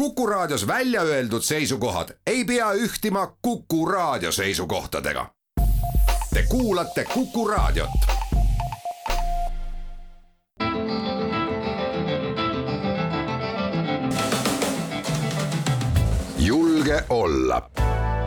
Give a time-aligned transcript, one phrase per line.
[0.00, 5.26] Kuku Raadios välja öeldud seisukohad ei pea ühtima Kuku Raadio seisukohtadega.
[6.34, 7.90] Te kuulate Kuku Raadiot.
[16.38, 17.70] julge olla.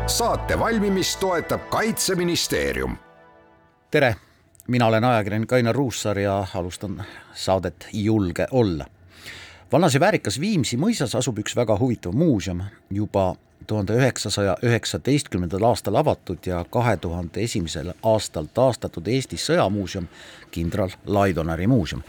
[0.08, 2.98] saate valmimist toetab Kaitseministeerium.
[3.92, 4.16] tere,
[4.68, 7.04] mina olen ajakirjanik Ainar Ruussaar ja alustan
[7.34, 8.86] saadet Julge olla
[9.74, 12.60] vanas ja väärikas Viimsi mõisas asub üks väga huvitav muuseum,
[12.94, 13.34] juba
[13.68, 20.06] tuhande üheksasaja üheksateistkümnendal aastal avatud ja kahe tuhande esimesel aastal taastatud Eesti sõjamuuseum,
[20.52, 22.04] kindral Laidoneri muuseum.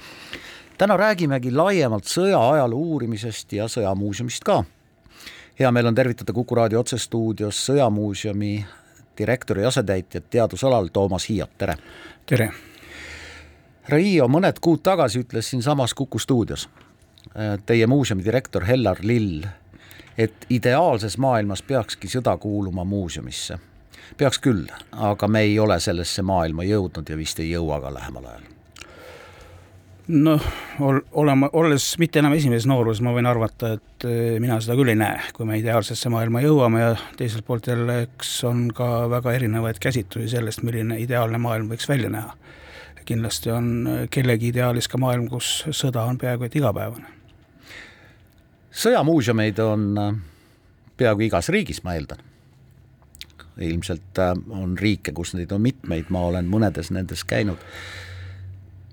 [0.79, 4.65] täna räägimegi laiemalt sõjaajaloo uurimisest ja sõjamuuseumist ka.
[5.59, 8.65] hea meel on tervitada Kuku raadio otsestuudios Sõjamuuseumi
[9.19, 11.77] direktori asetäitjat teadusalal Toomas Hiiot, tere!
[12.27, 12.53] tere!
[13.89, 16.69] Riio mõned kuud tagasi ütles siinsamas Kuku stuudios
[17.67, 19.45] teie muuseumi direktor Hellar Lill,
[20.19, 23.59] et ideaalses maailmas peakski sõda kuuluma muuseumisse.
[24.17, 28.27] peaks küll, aga me ei ole sellesse maailma jõudnud ja vist ei jõua ka lähemal
[28.27, 28.55] ajal
[30.09, 30.43] noh,
[30.81, 34.93] ol-, olema, olles mitte enam esimeses nooruses, ma võin arvata, et äh, mina seda küll
[34.93, 39.35] ei näe, kui me ideaalsesse maailma jõuame ja teiselt poolt jälle, eks on ka väga
[39.39, 42.37] erinevaid käsitlusi sellest, milline ideaalne maailm võiks välja näha.
[43.05, 47.24] kindlasti on äh, kellegi ideaalis ka maailm, kus sõda on peaaegu et igapäevane
[48.75, 50.15] sõjamuuseumeid on äh,
[50.99, 52.23] peaaegu igas riigis, ma eeldan.
[53.61, 57.59] ilmselt äh, on riike, kus neid on mitmeid, ma olen mõnedes nendes käinud.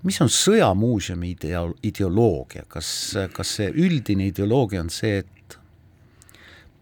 [0.04, 5.58] mis on sõjamuuseumi ideo-, ideoloogia, kas, kas see üldine ideoloogia on see, et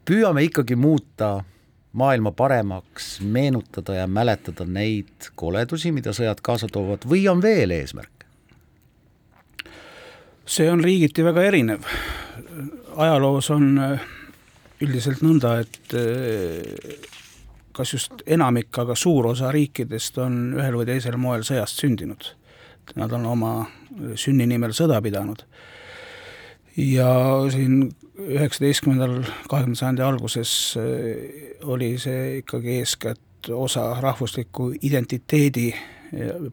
[0.07, 1.43] püüame ikkagi muuta
[1.91, 8.15] maailma paremaks, meenutada ja mäletada neid koledusi, mida sõjad kaasa toovad või on veel eesmärk?
[10.49, 11.83] see on riigiti väga erinev
[12.95, 14.01] ajaloos on äh,
[14.81, 17.07] üldiselt nõnda, et äh,
[17.75, 22.33] kas just enamik, aga suur osa riikidest on ühel või teisel moel sõjast sündinud.
[22.97, 23.53] Nad on oma
[24.17, 25.43] sünni nimel sõda pidanud.
[26.79, 27.09] ja
[27.51, 35.71] siin üheksateistkümnendal, kahekümnenda sajandi alguses äh, oli see ikkagi eeskätt osa rahvusliku identiteedi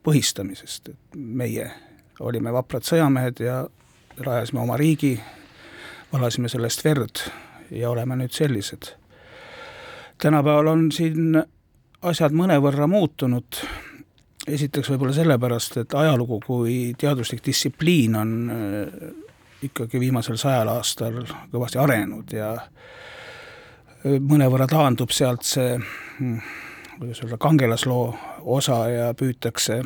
[0.04, 1.70] põhistamisest, et meie
[2.20, 3.56] olime vaprad sõjamehed ja
[4.20, 5.16] rajasime oma riigi
[6.12, 7.26] valasime sellest verd
[7.70, 8.94] ja oleme nüüd sellised.
[10.22, 11.42] tänapäeval on siin
[12.02, 13.58] asjad mõnevõrra muutunud,
[14.46, 19.10] esiteks võib-olla sellepärast, et ajalugu kui teaduslik distsipliin on äh,
[19.66, 26.38] ikkagi viimasel sajal aastal kõvasti arenenud ja äh, mõnevõrra taandub sealt see hmm,
[26.98, 28.06] kuidas öelda, kangelasloo
[28.56, 29.82] osa ja püütakse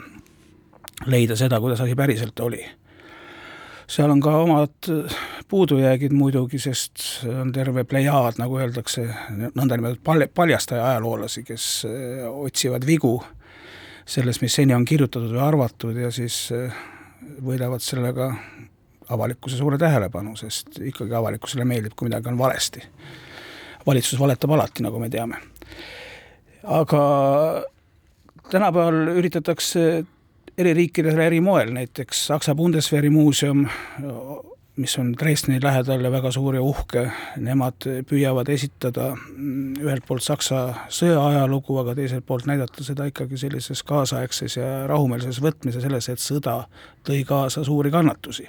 [1.07, 2.63] leida seda, kuidas asi päriselt oli
[3.91, 4.89] seal on ka omad
[5.51, 12.87] puudujäägid muidugi, sest on terve plejaad, nagu öeldakse, nõndanimetatud pal-, paljastaja ajaloolasi, kes eh, otsivad
[12.87, 13.17] vigu
[14.07, 16.77] selles, mis seni on kirjutatud või arvatud ja siis eh,
[17.43, 18.31] võidavad sellega
[19.11, 22.83] avalikkuse suure tähelepanu, sest ikkagi avalikkusele meeldib, kui midagi on valesti.
[23.87, 25.37] valitsus valetab alati, nagu me teame.
[26.63, 27.03] aga
[28.51, 30.05] tänapäeval üritatakse
[30.61, 33.65] eri riikidele eri moel, näiteks Saksa Bundeswehri muuseum,
[34.77, 37.07] mis on Dresdeni lähedal ja väga suur ja uhke,
[37.41, 40.61] nemad püüavad esitada mm, ühelt poolt Saksa
[40.93, 46.63] sõjaajalugu, aga teiselt poolt näidata seda ikkagi sellises kaasaegses ja rahumeelses võtmises, selles, et sõda
[47.07, 48.49] tõi kaasa suuri kannatusi.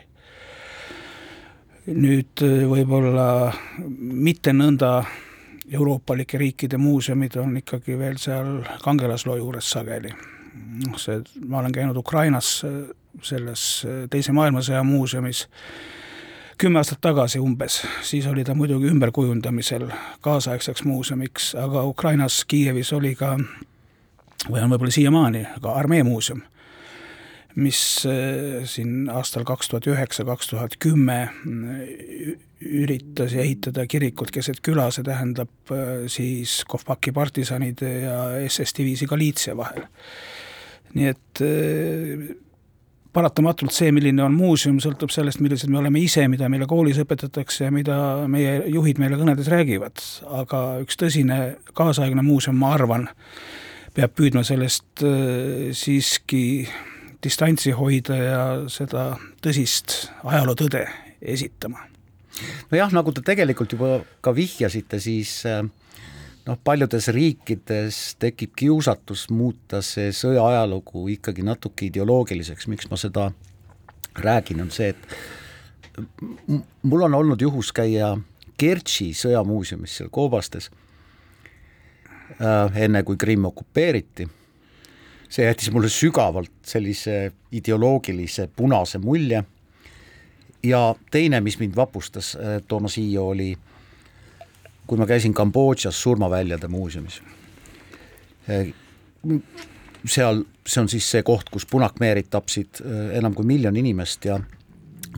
[1.92, 3.52] nüüd võib-olla
[3.98, 4.92] mitte nõnda
[5.72, 10.14] euroopalike riikide muuseumid on ikkagi veel seal kangelasloo juures sageli
[10.54, 12.92] noh, see, ma olen käinud Ukrainas äh,
[13.24, 15.48] selles äh, Teise maailmasõja muuseumis
[16.62, 19.88] kümme aastat tagasi umbes, siis oli ta muidugi ümberkujundamisel
[20.22, 23.34] kaasaegseks muuseumiks, aga Ukrainas Kiievis oli ka,
[24.46, 26.44] või on võib-olla siiamaani, ka armee muuseum,
[27.56, 31.24] mis äh, siin aastal kaks tuhat üheksa, kaks tuhat kümme
[32.62, 35.74] üritas ehitada kirikut keset küla, see tähendab
[36.14, 39.90] siis Kovpaki partisanide ja SS diviisi Galiitsia vahel
[40.98, 42.32] nii et äh,
[43.14, 47.68] paratamatult see, milline on muuseum, sõltub sellest, millised me oleme ise, mida meile koolis õpetatakse
[47.68, 47.98] ja mida
[48.32, 50.00] meie juhid meile kõnedes räägivad.
[50.42, 51.42] aga üks tõsine
[51.78, 53.10] kaasaegne muuseum, ma arvan,
[53.96, 56.44] peab püüdma sellest äh, siiski
[57.22, 58.42] distantsi hoida ja
[58.72, 59.12] seda
[59.44, 60.88] tõsist ajalootõde
[61.22, 61.84] esitama.
[62.72, 65.66] nojah, nagu te tegelikult juba ka vihjasite, siis äh,
[66.46, 73.30] noh, paljudes riikides tekib kiusatus muuta see sõja ajalugu ikkagi natuke ideoloogiliseks, miks ma seda
[74.22, 76.02] räägin, on see, et
[76.84, 78.16] mul on olnud juhus käia
[78.62, 80.70] Kertši sõjamuuseumis seal Koobastes
[82.38, 84.28] äh,, enne kui Krimm okupeeriti.
[85.32, 89.44] see jättis mulle sügavalt sellise ideoloogilise punase mulje
[90.64, 93.58] ja teine, mis mind vapustas äh, Toomas Hiio, oli
[94.92, 97.22] kui ma käisin Kambodžas surmaväljade muuseumis.
[98.52, 98.74] Äh,
[100.06, 104.36] seal, see on siis see koht, kus punakmeerid tapsid äh, enam kui miljon inimest ja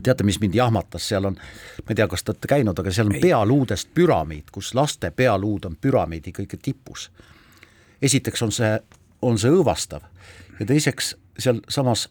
[0.02, 1.34] teate, mis mind jahmatas, seal on,
[1.80, 5.66] ma ei tea, kas te olete käinud, aga seal on pealuudest püramiid, kus laste pealuud
[5.66, 7.10] on püramiidi kõige tipus.
[8.02, 8.78] esiteks on see,
[9.22, 10.06] on see õõvastav
[10.60, 12.06] ja teiseks sealsamas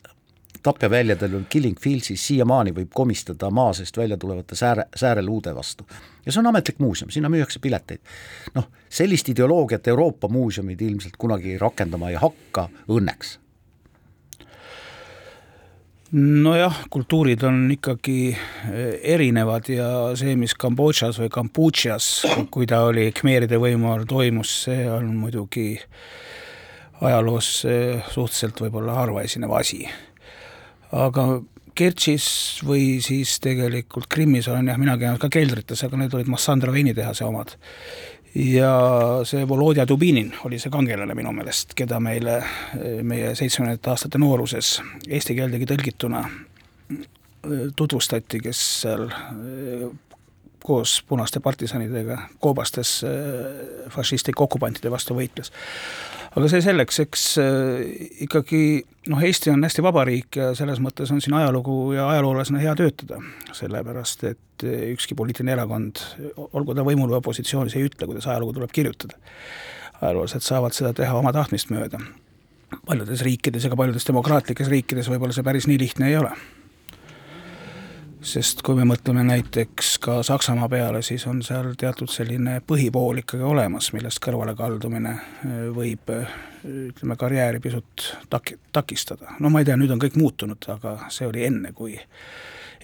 [0.64, 5.88] tapjaväljadel Killing Fieldsis siiamaani võib komistada maa seest välja tulevate sääre, sääreluude vastu.
[6.26, 8.00] ja see on ametlik muuseum, sinna müüakse pileteid.
[8.56, 13.40] noh, sellist ideoloogiat Euroopa muuseumid ilmselt kunagi rakendama ei hakka, õnneks
[16.14, 19.88] nojah, kultuurid on ikkagi eh, erinevad ja
[20.20, 22.10] see, mis Kambodžas või Kambodžas,
[22.54, 25.74] kui ta oli Khmeride võimu all, toimus, see on muidugi
[27.02, 29.82] ajaloos eh, suhteliselt võib-olla harvaesinev asi.
[30.94, 31.42] Aga
[31.74, 32.26] Kertšis
[32.68, 37.26] või siis tegelikult Krimmis olen jah, mina käinud ka keldrites, aga need olid Massandra veinitehase
[37.26, 37.56] omad.
[38.38, 38.70] Ja
[39.30, 42.40] see Volodja Dubinin oli see kangelane minu meelest, keda meile
[43.06, 44.76] meie seitsmekümnendate aastate nooruses
[45.08, 46.24] eesti keeldegi tõlgituna.
[47.76, 49.10] Tutvustati, kes seal
[50.64, 53.00] koos punaste partisanidega koobastes
[53.94, 55.52] fašistlike okupantide vastu võitles
[56.34, 57.84] aga see selleks, eks äh,
[58.26, 58.64] ikkagi
[59.12, 62.74] noh, Eesti on hästi vaba riik ja selles mõttes on siin ajalugu ja ajaloolasena hea
[62.80, 63.20] töötada,
[63.54, 66.02] sellepärast et äh, ükski poliitiline erakond,
[66.52, 69.20] olgu ta võimul või opositsioonis, ei ütle, kuidas ajalugu tuleb kirjutada.
[70.02, 72.02] ajaloolased saavad seda teha oma tahtmist mööda.
[72.86, 76.34] paljudes riikides ja ka paljudes demokraatlikes riikides võib-olla see päris nii lihtne ei ole
[78.24, 83.44] sest kui me mõtleme näiteks ka Saksamaa peale, siis on seal teatud selline põhipool ikkagi
[83.44, 86.34] olemas, millest kõrvalekaldumine äh, võib äh,
[86.64, 89.36] ütleme, karjääri pisut tak-, takistada.
[89.40, 91.98] no ma ei tea, nüüd on kõik muutunud, aga see oli enne, kui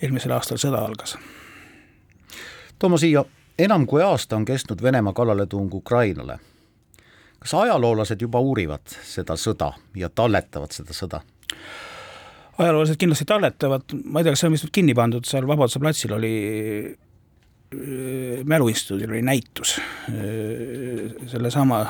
[0.01, 1.15] eelmisel aastal sõda algas.
[2.80, 3.25] Toomas Hiio,
[3.59, 6.39] enam kui aasta on kestnud Venemaa kallaletung Ukrainale.
[7.39, 11.21] kas ajaloolased juba uurivad seda sõda ja talletavad seda sõda?
[12.59, 15.79] Ajaloolased kindlasti talletavad, ma ei tea, kas see on vist nüüd kinni pandud, seal Vabaduse
[15.79, 16.33] platsil oli
[18.45, 19.75] mäluinstituudil oli näitus
[21.27, 21.85] sellesama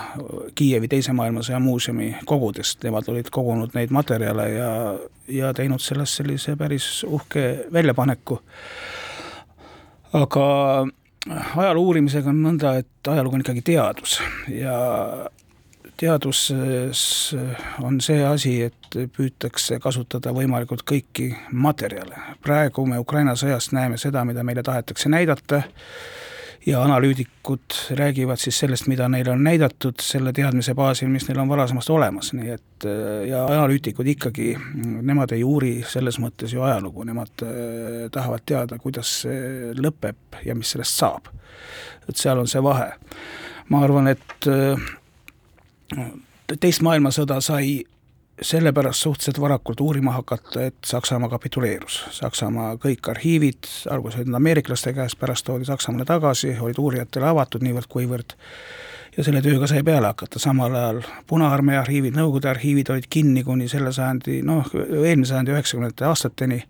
[0.55, 4.71] Kiievi Teise maailmasõja muuseumi kogudest, nemad olid kogunud neid materjale ja,
[5.31, 8.41] ja teinud sellest sellise päris uhke väljapaneku.
[10.13, 10.45] aga
[11.55, 14.19] ajaloo uurimisega on nõnda, et ajalugu on ikkagi teadus
[14.51, 14.75] ja
[15.99, 17.01] teaduses
[17.83, 22.37] on see asi, et püütakse kasutada võimalikult kõiki materjale.
[22.43, 25.63] praegu me Ukraina sõjast näeme seda, mida meile tahetakse näidata
[26.65, 31.49] ja analüütikud räägivad siis sellest, mida neile on näidatud, selle teadmise baasil, mis neil on
[31.49, 32.87] varasemast olemas, nii et
[33.27, 34.53] ja analüütikud ikkagi,
[35.01, 40.55] nemad ei uuri selles mõttes ju ajalugu, nemad äh, tahavad teada, kuidas see lõpeb ja
[40.55, 41.27] mis sellest saab.
[42.09, 42.93] et seal on see vahe.
[43.69, 44.47] ma arvan, et
[46.59, 47.83] teist maailmasõda sai
[48.41, 52.03] sellepärast suhteliselt varakult uurima hakata, et Saksamaa kapituleerus.
[52.11, 58.35] Saksamaa kõik arhiivid, alguses olid ameeriklaste käes, pärast toodi Saksamaale tagasi, olid uurijatele avatud niivõrd-kuivõrd
[59.17, 63.67] ja selle tööga sai peale hakata, samal ajal Punaarmee arhiivid, Nõukogude arhiivid olid kinni kuni
[63.71, 66.61] selle sajandi, noh, eelmise sajandi üheksakümnendate aastateni,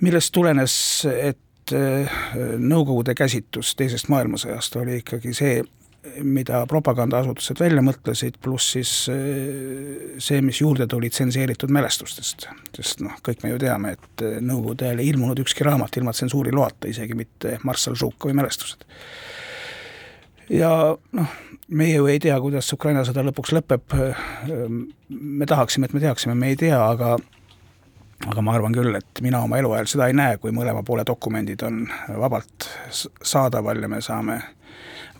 [0.00, 0.74] millest tulenes,
[1.12, 2.18] et äh,
[2.58, 5.60] Nõukogude käsitlus Teisest maailmasõjast oli ikkagi see,
[6.02, 12.48] mida propagandaasutused välja mõtlesid, pluss siis eh, see, mis juurde tuli tsenseeritud mälestustest.
[12.74, 16.14] sest noh, kõik me ju teame, et eh, Nõukogude ajal ei ilmunud ükski raamat ilma
[16.16, 18.82] tsensuuri loata, isegi mitte marssal Žukovi mälestused.
[20.50, 20.72] ja
[21.18, 21.36] noh,
[21.68, 23.94] meie ju ei tea, kuidas Ukraina sõda lõpuks lõpeb,
[25.08, 27.14] me tahaksime, et me teaksime, me ei tea, aga
[28.26, 31.62] aga ma arvan küll, et mina oma eluajal seda ei näe, kui mõlema poole dokumendid
[31.66, 31.86] on
[32.18, 34.40] vabalt saadaval ja me saame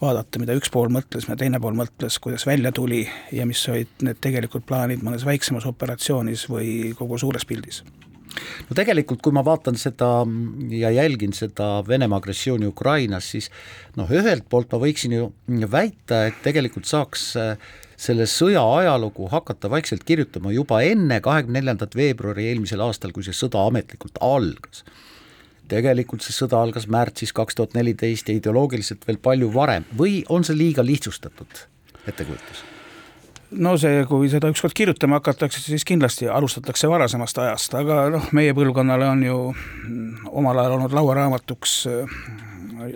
[0.02, 3.04] vaadata, mida üks pool mõtles, mida teine pool mõtles, kuidas välja tuli
[3.34, 7.82] ja mis olid need tegelikult plaanid mõnes väiksemas operatsioonis või kogu suures pildis.
[8.68, 10.22] No tegelikult, kui ma vaatan seda
[10.72, 13.50] ja jälgin seda Venemaa agressiooni Ukrainas, siis
[13.98, 15.26] noh, ühelt poolt ma võiksin ju
[15.70, 21.96] väita, et tegelikult saaks äh, selle sõja ajalugu hakata vaikselt kirjutama juba enne kahekümne neljandat
[21.98, 24.86] veebruari eelmisel aastal, kui see sõda ametlikult algas
[25.72, 30.44] tegelikult see sõda algas märtsis kaks tuhat neliteist ja ideoloogiliselt veel palju varem või on
[30.44, 31.64] see liiga lihtsustatud
[32.06, 32.62] ettekujutus?
[33.52, 38.54] no see, kui seda ükskord kirjutama hakatakse, siis kindlasti alustatakse varasemast ajast, aga noh, meie
[38.56, 39.36] põlvkonnale on ju
[40.32, 41.76] omal ajal olnud lauaraamatuks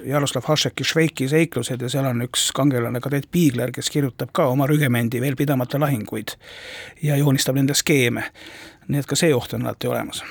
[0.05, 4.67] Jaroslav Hašeki Šveiki seiklused ja seal on üks kangelane, kadett Piigler, kes kirjutab ka oma
[4.67, 6.35] rügemendi veel pidamata lahinguid
[7.07, 8.25] ja joonistab nende skeeme.
[8.89, 10.23] nii et ka see oht on alati olemas.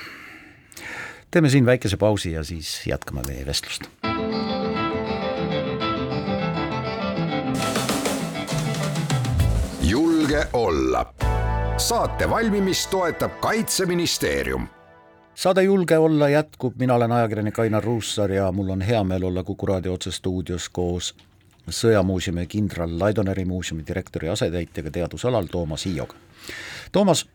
[1.30, 3.82] Teeme siin väikese pausi ja siis jätkame meie vestlust.
[9.82, 11.14] julge olla.
[11.76, 14.68] saate valmimist toetab Kaitseministeerium
[15.34, 19.42] saade Julge olla jätkub, mina olen ajakirjanik Ainar Ruussaar ja mul on hea meel olla
[19.42, 21.14] Kuku raadio otsestuudios koos
[21.70, 26.14] Sõjamuuseumi kindral Laidoneri muuseumi direktori asetäitjaga teadusalal Toomas Hiioga.
[26.92, 27.26] Toomas,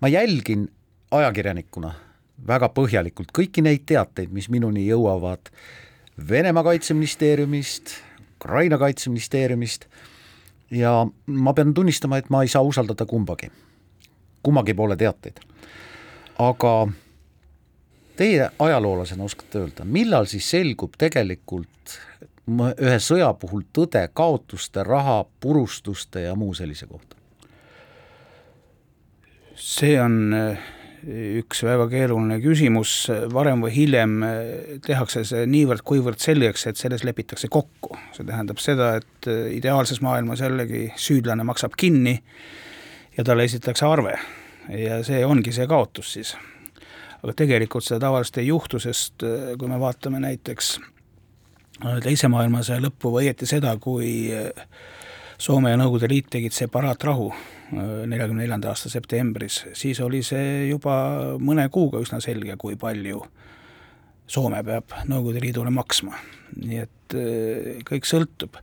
[0.00, 0.68] ma jälgin
[1.10, 1.94] ajakirjanikuna
[2.46, 5.50] väga põhjalikult kõiki neid teateid, mis minuni jõuavad
[6.16, 7.90] Venemaa kaitseministeeriumist,
[8.36, 9.84] Ukraina kaitseministeeriumist
[10.70, 13.50] ja ma pean tunnistama, et ma ei saa usaldada kumbagi,
[14.42, 15.44] kummagi poole teateid
[16.38, 16.88] aga
[18.16, 21.98] teie ajaloolasena oskate öelda, millal siis selgub tegelikult
[22.46, 27.16] ühe sõja puhul tõde kaotuste, raha, purustuste ja muu sellise kohta?
[29.56, 30.58] see on äh,
[31.04, 32.92] üks väga keeruline küsimus,
[33.32, 34.40] varem või hiljem äh,
[34.86, 37.96] tehakse see niivõrd-kuivõrd selgeks, et selles lepitakse kokku.
[38.16, 42.16] see tähendab seda, et äh, ideaalses maailmas jällegi süüdlane maksab kinni
[43.16, 44.16] ja talle esitatakse arve
[44.72, 46.34] ja see ongi see kaotus siis.
[47.22, 50.76] aga tegelikult seda tavaliselt ei juhtu, sest äh, kui me vaatame näiteks
[52.02, 54.50] teise maailmasõja lõppu või õieti seda, kui äh,
[55.38, 57.26] Soome ja Nõukogude Liit tegid separaatrahu
[58.08, 60.94] neljakümne neljanda aasta septembris, siis oli see juba
[61.42, 63.20] mõne kuuga üsna selge, kui palju
[64.26, 66.16] Soome peab Nõukogude Liidule maksma.
[66.56, 68.56] Nii et eh, kõik sõltub.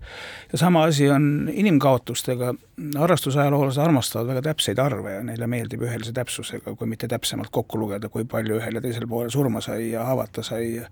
[0.51, 2.53] ja sama asi on inimkaotustega,
[2.99, 8.09] harrastusajaloolased armastavad väga täpseid arve ja neile meeldib ühelise täpsusega, kui mitte täpsemalt kokku lugeda,
[8.09, 10.89] kui palju ühel ja teisel poolel surma sai ja haavata sai ja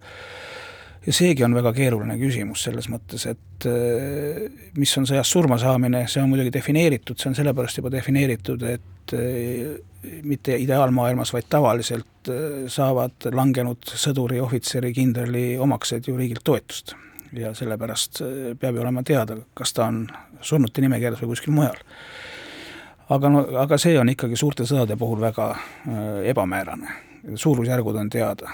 [1.05, 4.43] ja seegi on väga keeruline küsimus selles mõttes, et eh,
[4.77, 9.15] mis on sõjas surma saamine, see on muidugi defineeritud, see on sellepärast juba defineeritud, et
[9.17, 9.71] eh,
[10.27, 16.95] mitte ideaalmaailmas, vaid tavaliselt eh, saavad langenud sõduri, ohvitseri, kindrali omaksed ju riigilt toetust.
[17.31, 18.19] ja sellepärast
[18.59, 20.01] peab ju olema teada, kas ta on
[20.43, 21.77] surnute nimekirjas või kuskil mujal.
[23.09, 25.47] aga no, aga see on ikkagi suurte sõdade puhul väga
[26.27, 26.91] ebamäärane,
[27.35, 28.51] suurusjärgud on teada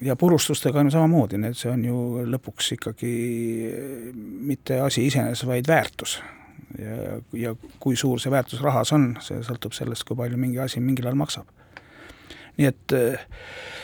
[0.00, 1.96] ja purustustega on samamoodi, need, see on ju
[2.32, 3.12] lõpuks ikkagi
[4.50, 6.20] mitte asi iseeneses, vaid väärtus.
[6.78, 10.80] ja, ja kui suur see väärtus rahas on, see sõltub sellest, kui palju mingi asi
[10.80, 11.50] mingil ajal maksab.
[12.56, 13.26] nii et eh,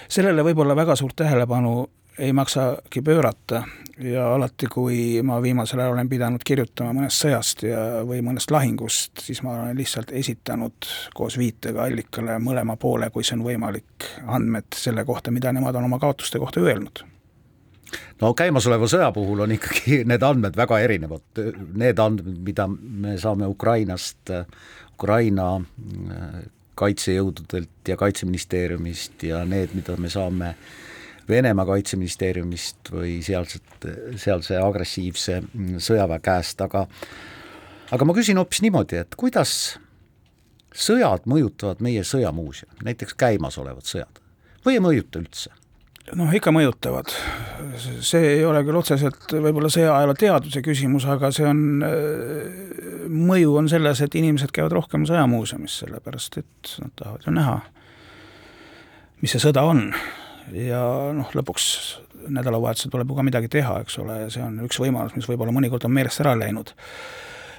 [0.09, 3.63] sellele võib-olla väga suurt tähelepanu ei maksagi pöörata.
[3.99, 9.23] Ja alati, kui ma viimasel ajal olen pidanud kirjutama mõnest sõjast ja, või mõnest lahingust,
[9.25, 14.77] siis ma olen lihtsalt esitanud koos viitega allikale mõlema poole, kui see on võimalik, andmed
[14.77, 17.07] selle kohta, mida nemad on oma kaotuste kohta öelnud.
[18.21, 23.49] No käimasoleva sõja puhul on ikkagi need andmed väga erinevad, need andmed, mida me saame
[23.49, 24.35] Ukrainast,
[24.93, 25.55] Ukraina
[26.77, 30.75] kaitsejõududelt ja kaitseministeeriumist ja need, mida me saame äh,
[31.29, 33.89] Venemaa kaitseministeeriumist või sealset,
[34.21, 35.41] sealse agressiivse
[35.83, 36.87] sõjaväe käest, aga
[37.95, 39.53] aga ma küsin hoopis niimoodi, et kuidas
[40.77, 44.21] sõjad mõjutavad meie sõjamuuseumi, näiteks käimasolevad sõjad
[44.67, 45.55] või ei mõjuta üldse?
[46.15, 47.11] noh, ikka mõjutavad.
[48.05, 51.63] see ei ole küll otseselt võib-olla sõjaajaloo teaduse küsimus, aga see on,
[53.11, 57.57] mõju on selles, et inimesed käivad rohkem sõjamuuseumis, sellepärast et nad tahavad ju näha,
[59.23, 59.89] mis see sõda on
[60.55, 60.83] ja
[61.17, 61.67] noh, lõpuks
[62.29, 65.55] nädalavahetusel tuleb ju ka midagi teha, eks ole, ja see on üks võimalus, mis võib-olla
[65.55, 66.73] mõnikord on meelest ära läinud.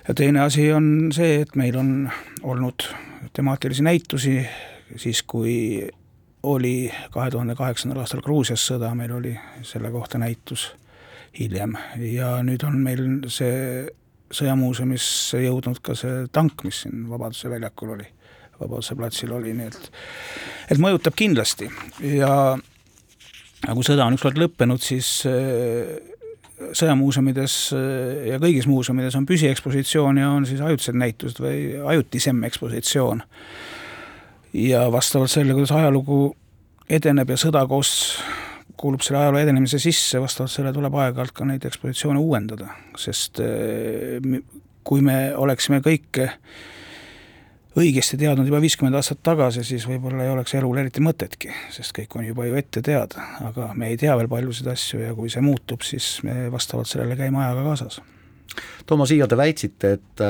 [0.07, 2.09] ja teine asi on see, et meil on
[2.43, 2.87] olnud
[3.33, 4.39] temaatilisi näitusi,
[4.95, 5.87] siis kui
[6.47, 9.33] oli kahe tuhande kaheksandal aastal Gruusias sõda, meil oli
[9.67, 10.69] selle kohta näitus
[11.39, 11.75] hiljem.
[11.99, 13.87] Ja nüüd on meil see
[14.33, 18.07] sõjamuuseumisse jõudnud ka see tank, mis siin Vabaduse väljakul oli,
[18.59, 19.91] Vabaduse platsil oli, nii et
[20.71, 21.69] et mõjutab kindlasti.
[22.03, 22.57] Ja
[23.65, 25.95] aga kui sõda on ükskord lõppenud, siis äh,
[26.77, 31.61] sõjamuuseumides äh, ja kõigis muuseumides on püsiekspositsioon ja on siis ajutised näitused või
[31.95, 33.23] ajutisem ekspositsioon.
[34.53, 36.35] ja vastavalt sellele, kuidas ajalugu
[36.89, 37.91] edeneb ja sõda koos
[38.77, 44.41] kuulub selle ajaloo edenemise sisse, vastavalt sellele tuleb aeg-ajalt ka neid ekspositsioone uuendada, sest äh,
[44.87, 46.31] kui me oleksime kõike
[47.77, 52.17] õigesti teadnud juba viiskümmend aastat tagasi, siis võib-olla ei oleks elul eriti mõtetki, sest kõik
[52.17, 55.43] on juba ju ette teada, aga me ei tea veel paljusid asju ja kui see
[55.45, 58.01] muutub, siis me vastavalt sellele käime ajaga kaasas.
[58.89, 60.25] Toomas Hiia, te väitsite, et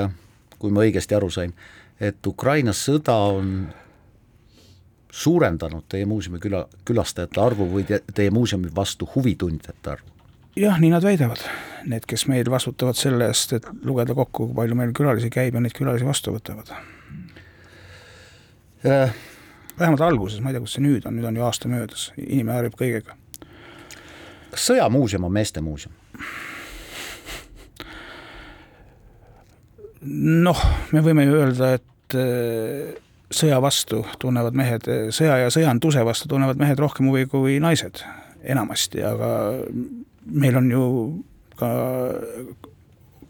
[0.60, 1.54] kui ma õigesti aru sain,
[2.00, 3.54] et Ukraina sõda on
[5.18, 10.14] suurendanud teie muuseumi küla, külastajate arvu või te, teie muuseumi vastu huvi tundjate arvu?
[10.58, 11.42] jah, nii nad väidavad.
[11.88, 15.62] Need, kes meil vastutavad selle eest, et lugeda kokku, kui palju meil külalisi käib ja
[15.62, 16.74] neid külalisi vastu võtavad.
[18.88, 22.58] Vähemalt alguses, ma ei tea, kus see nüüd on, nüüd on ju aasta möödas, inimene
[22.58, 23.18] harjub kõigega.
[24.52, 25.94] kas sõjamuuseum on meestemuuseum?
[30.48, 30.64] noh,
[30.94, 32.96] me võime ju öelda, et äh,
[33.34, 38.02] sõja vastu tunnevad mehed, sõja ja sõjanduse vastu tunnevad mehed rohkem huvi kui naised
[38.48, 39.32] enamasti, aga
[40.28, 40.84] meil on ju
[41.60, 41.70] ka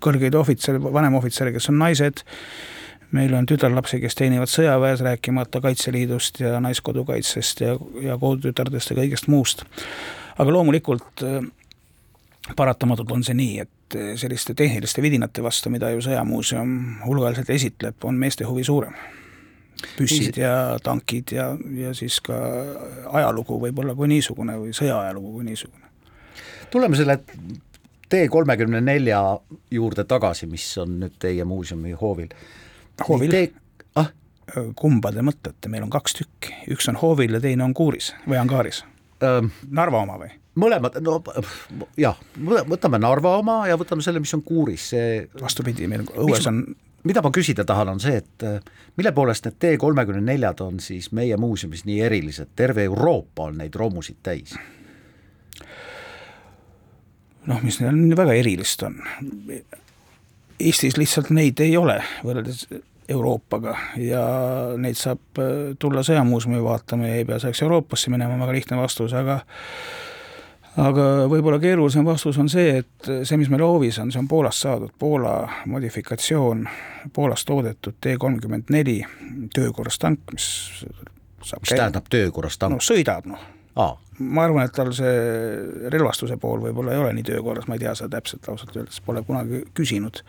[0.03, 2.21] kõrgeid ohvitsere, vanemohvitsere, kes on naised,
[3.11, 9.29] meil on tütarlapsi, kes teenivad sõjaväes, rääkimata Kaitseliidust ja Naiskodukaitsest ja, ja kodutütardest ja kõigest
[9.31, 9.63] muust.
[10.37, 11.39] aga loomulikult äh,
[12.55, 16.73] paratamatult on see nii, et äh, selliste tehniliste vidinate vastu, mida ju Sõjamuuseum
[17.05, 18.93] hulgaliselt esitleb, on meeste huvi suurem.
[19.97, 22.33] püssid ja tankid ja, ja siis ka
[23.13, 25.85] ajalugu võib-olla kui niisugune või sõjaajalugu kui niisugune.
[26.71, 27.19] tuleme selle
[28.09, 29.19] T kolmekümne nelja
[29.71, 32.29] juurde tagasi, mis on nüüd teie muuseumi hoovil.
[33.05, 33.37] Hoovil?
[33.97, 34.11] Ah?
[34.79, 38.39] kumba te mõtlete, meil on kaks tükki, üks on hoovil ja teine on kuuris või
[38.39, 38.83] angaaris
[39.23, 39.51] ähm,?
[39.69, 40.31] Narva oma või?
[40.57, 41.19] mõlemad, no
[41.99, 42.17] jah,
[42.69, 46.63] võtame Narva oma ja võtame selle, mis on kuuris, see vastupidi, meil õues on
[47.07, 48.47] mida ma küsida tahan, on see, et
[48.97, 53.61] mille poolest need T kolmekümne neljad on siis meie muuseumis nii erilised, terve Euroopa on
[53.61, 54.55] neid romusid täis
[57.47, 58.99] noh, mis neil väga erilist on.
[60.59, 62.65] Eestis lihtsalt neid ei ole võrreldes
[63.09, 64.23] Euroopaga ja
[64.77, 69.15] neid saab äh, tulla sõjamuuseumi vaatama ja ei pea selleks Euroopasse minema, väga lihtne vastus,
[69.15, 69.39] aga
[70.77, 74.65] aga võib-olla keerulisem vastus on see, et see, mis meil hoovis on, see on Poolast
[74.65, 76.67] saadud, Poola modifikatsioon,
[77.13, 78.99] Poolas toodetud T kolmkümmend neli
[79.55, 80.49] töökorras tank, mis
[81.41, 82.75] saab mis tähendab töökorras tank?
[82.75, 83.93] no sõidab, noh Aa.
[84.19, 87.93] ma arvan, et tal see relvastuse pool võib-olla ei ole nii töökorras, ma ei tea
[87.97, 90.23] seda täpselt ausalt öeldes, pole kunagi küsinud.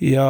[0.00, 0.28] ja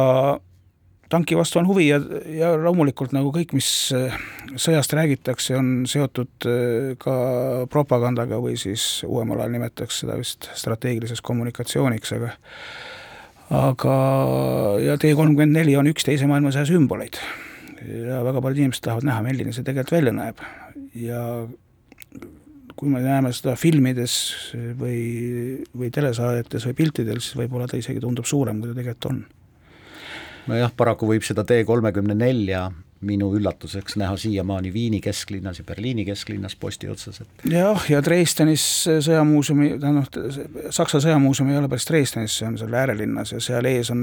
[1.09, 4.17] tanki vastu on huvi ja, ja loomulikult nagu kõik, mis äh,
[4.59, 7.15] sõjast räägitakse, on seotud äh, ka
[7.71, 12.35] propagandaga või siis uuemal ajal nimetatakse seda vist strateegiliseks kommunikatsiooniks, aga
[13.53, 13.95] aga,
[14.81, 17.19] ja T kolmkümmend neli on üks teise maailmasõja sümboleid.
[17.85, 20.41] ja väga paljud inimesed tahavad näha, milline see tegelikult välja näeb.
[20.97, 21.21] ja
[22.75, 24.15] kui me näeme seda filmides
[24.79, 29.21] või, või telesaadetes või piltidel, siis võib-olla ta isegi tundub suurem, kui ta tegelikult on.
[30.51, 32.67] nojah, paraku võib seda T kolmekümne nelja
[33.05, 38.63] minu üllatuseks näha siiamaani Viini kesklinnas ja Berliini kesklinnas posti otsas, et jah, ja Dresdenis
[38.87, 43.91] sõjamuuseumi, tähendab, Saksa sõjamuuseum ei ole päris Dresdenis, see on seal äärelinnas ja seal ees
[43.93, 44.01] on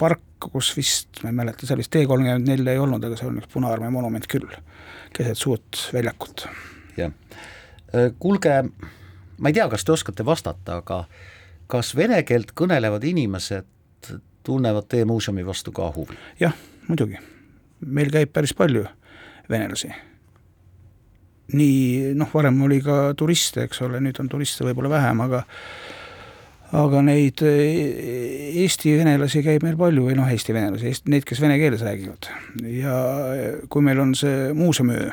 [0.00, 3.34] park, kus vist, ma ei mäleta, seal vist T kolmkümmend nelja ei olnud, aga seal
[3.34, 4.48] on üks Punaarmee monument küll,
[5.18, 6.48] keset suurt väljakut.
[6.98, 7.14] jah
[8.18, 8.62] kuulge,
[9.38, 11.04] ma ei tea, kas te oskate vastata, aga
[11.68, 14.12] kas vene keelt kõnelevad inimesed
[14.48, 16.16] tunnevad teie muuseumi vastu ka huvi?
[16.40, 16.54] jah,
[16.88, 17.20] muidugi.
[17.84, 18.86] meil käib päris palju
[19.50, 19.92] venelasi.
[21.52, 25.44] nii noh, varem oli ka turiste, eks ole, nüüd on turiste võib-olla vähem, aga
[26.78, 27.52] aga neid e,
[28.64, 32.28] eesti venelasi käib meil palju või noh, eesti venelasi, neid, kes vene keeles räägivad.
[32.68, 32.98] ja
[33.68, 35.10] kui meil on see muuseumiöö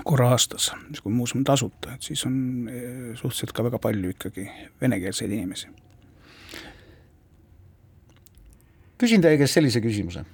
[0.00, 2.36] korra aastas, siis kui muuseum tasuta, et siis on
[2.70, 2.84] eh,
[3.18, 4.48] suhteliselt ka väga palju ikkagi
[4.80, 5.68] venekeelseid inimesi.
[9.02, 10.24] küsin teie käest sellise küsimuse.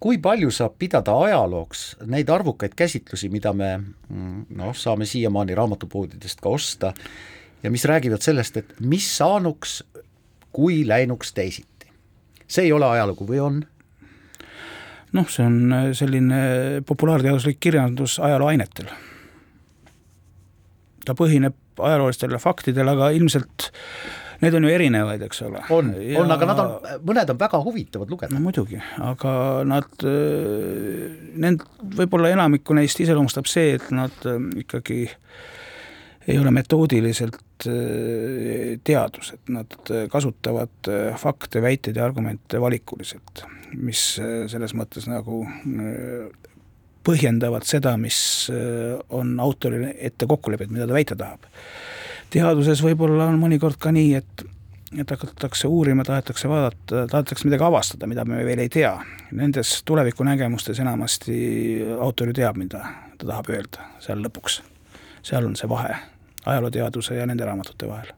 [0.00, 6.40] kui palju saab pidada ajalooks neid arvukaid käsitlusi, mida me mm, noh, saame siiamaani raamatupoodidest
[6.40, 6.92] ka osta
[7.62, 9.82] ja mis räägivad sellest, et mis saanuks,
[10.52, 11.88] kui läinuks teisiti?
[12.48, 13.64] see ei ole ajalugu või on?
[15.14, 16.40] Noh, see on äh, selline
[16.86, 18.90] populaarteaduslik kirjandus ajalooainetel.
[21.04, 23.70] ta põhineb ajaloolistel faktidel, aga ilmselt
[24.42, 25.62] need on ju erinevaid, eks ole.
[25.70, 26.72] on on, aga nad on,
[27.06, 28.34] mõned on väga huvitavad lugeda.
[28.34, 29.34] no muidugi, aga
[29.68, 31.66] nad, äh, nend-,
[31.98, 35.04] võib-olla enamikku neist iseloomustab see, et nad äh, ikkagi
[36.28, 37.66] ei ole metoodiliselt
[38.84, 40.88] teadus, et nad kasutavad
[41.20, 43.44] fakte, väiteid ja argumente valikuliselt
[43.82, 46.26] mis äh, selles mõttes nagu äh,
[47.04, 48.18] põhjendavad seda, mis
[48.52, 51.46] äh, on autoril ette kokku lepitud, mida ta väita tahab.
[52.34, 54.50] teaduses võib-olla on mõnikord ka nii, et
[54.94, 58.92] et hakatakse uurima, tahetakse vaadata, tahetakse midagi avastada, mida me veel ei tea.
[59.34, 61.34] Nendes tulevikunägemustes enamasti
[61.98, 62.84] autor ju teab, mida
[63.18, 64.60] ta tahab öelda seal lõpuks.
[65.24, 66.13] seal on see vahe
[66.44, 68.12] ajalooteaduse ja nende raamatute vahel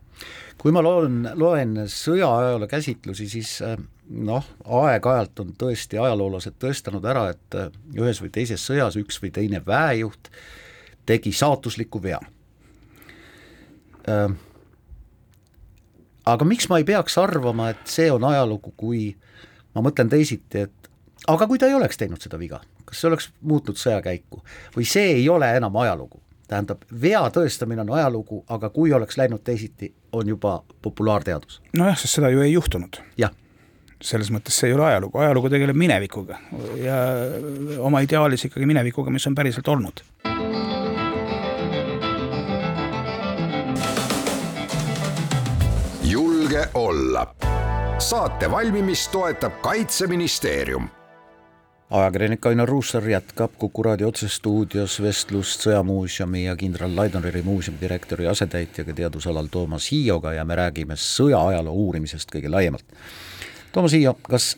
[0.66, 3.76] kui ma loen, loen sõjaajaloo käsitlusi, siis äh,
[4.10, 9.30] noh, aeg-ajalt on tõesti ajaloolased tõestanud ära, et äh, ühes või teises sõjas üks või
[9.36, 10.30] teine väejuht
[11.06, 12.18] tegi saatusliku vea.
[14.10, 14.34] Äh,
[16.26, 19.10] aga miks ma ei peaks arvama, et see on ajalugu, kui
[19.76, 20.92] ma mõtlen teisiti, et
[21.30, 24.42] aga kui ta ei oleks teinud seda viga, kas see oleks muutnud sõjakäiku
[24.74, 26.25] või see ei ole enam ajalugu?
[26.48, 31.60] Tähendab, vea tõestamine on ajalugu, aga kui oleks läinud teisiti, on juba populaarteadus.
[31.76, 33.02] nojah, sest seda ju ei juhtunud.
[33.18, 33.34] jah
[34.02, 36.36] selles mõttes see ei ole ajalugu, ajalugu tegeleb minevikuga
[36.76, 36.96] ja
[37.80, 40.04] oma ideaalis ikkagi minevikuga, mis on päriselt olnud.
[46.04, 47.26] julge olla.
[47.98, 50.88] saate valmimist toetab Kaitseministeerium
[51.90, 58.94] ajakirjanik Ainar Ruussaar jätkab Kuku raadio otsestuudios vestlust Sõjamuuseumi ja kindral Laidoneri muuseumi direktori asetäitjaga
[58.94, 62.84] teadusalal Toomas Hiioga ja me räägime sõjaajaloo uurimisest kõige laiemalt.
[63.72, 64.56] Toomas Hiio, kas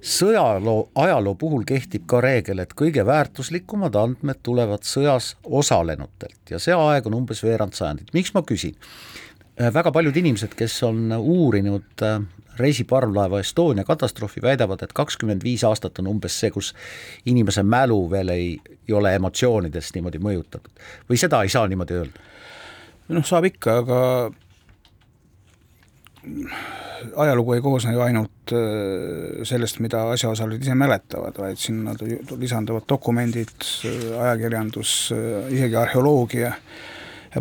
[0.00, 6.74] sõjaloo, ajaloo puhul kehtib ka reegel, et kõige väärtuslikumad andmed tulevad sõjas osalenutelt ja see
[6.74, 8.78] aeg on umbes veerand sajandit, miks ma küsin?
[9.56, 12.04] väga paljud inimesed, kes on uurinud
[12.58, 16.72] reisiparvlaeva Estonia katastroofi, väidavad, et kakskümmend viis aastat on umbes see, kus
[17.26, 18.48] inimese mälu veel ei,
[18.88, 20.72] ei ole emotsioonidest niimoodi mõjutatud.
[21.10, 22.26] või seda ei saa niimoodi öelda?
[23.08, 24.00] noh, saab ikka, aga
[27.16, 31.94] ajalugu ei koosne ju ainult äh, sellest, mida asjaosalised ise mäletavad, vaid sinna
[32.38, 33.56] lisanduvad dokumendid,
[34.18, 34.98] ajakirjandus,
[35.54, 36.52] isegi arheoloogia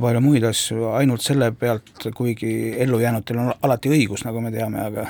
[0.01, 5.09] palju muid asju, ainult selle pealt, kuigi ellujäänutel on alati õigus, nagu me teame, aga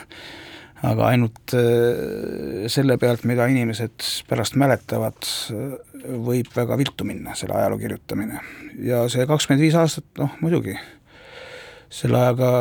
[0.86, 5.30] aga ainult äh, selle pealt, mida inimesed pärast mäletavad,
[6.26, 8.42] võib väga viltu minna, selle ajaloo kirjutamine.
[8.84, 10.76] ja see kakskümmend viis aastat, noh muidugi,
[11.96, 12.52] selle ajaga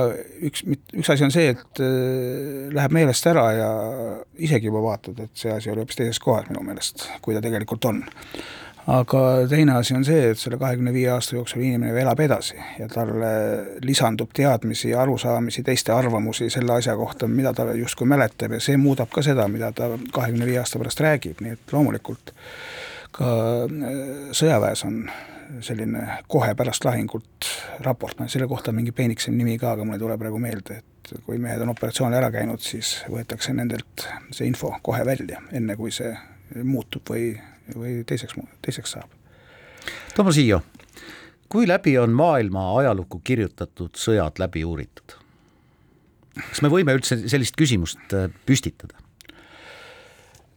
[0.48, 3.70] üks, üks asi on see, et äh, läheb meelest ära ja
[4.38, 7.90] isegi juba vaatad, et see asi oli hoopis teises kohas minu meelest, kui ta tegelikult
[7.90, 8.04] on
[8.86, 12.88] aga teine asi on see, et selle kahekümne viie aasta jooksul inimene elab edasi ja
[12.88, 13.30] talle
[13.82, 18.58] lisandub teadmisi ja arusaamisi, teiste arvamusi selle asja kohta, mida ta justkui mäletab.
[18.58, 22.34] Ja see muudab ka seda, mida ta kahekümne viie aasta pärast räägib, nii et loomulikult
[23.14, 23.30] ka
[23.64, 24.02] äh,
[24.34, 25.04] sõjaväes on
[25.64, 27.48] selline kohe pärast lahingut
[27.84, 30.80] raport, no selle kohta on mingi peenikesem nimi ka, aga mul ei tule praegu meelde,
[30.80, 35.76] et kui mehed on operatsioonil ära käinud, siis võetakse nendelt see info kohe välja, enne
[35.76, 36.14] kui see
[36.64, 37.34] muutub või
[37.72, 39.10] või teiseks, teiseks saab.
[40.14, 40.62] Toomas Hiio,
[41.48, 45.20] kui läbi on maailma ajalukku kirjutatud sõjad läbi uuritud?
[46.34, 48.98] kas me võime üldse sellist küsimust äh, püstitada?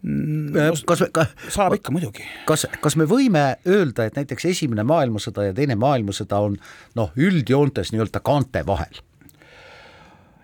[0.04, 2.26] no, äh, kas me, ka, saab ikka muidugi.
[2.50, 6.58] kas, kas me võime öelda, et näiteks Esimene maailmasõda ja Teine maailmasõda on
[6.98, 9.02] noh, üldjoontes nii-öelda kaante vahel?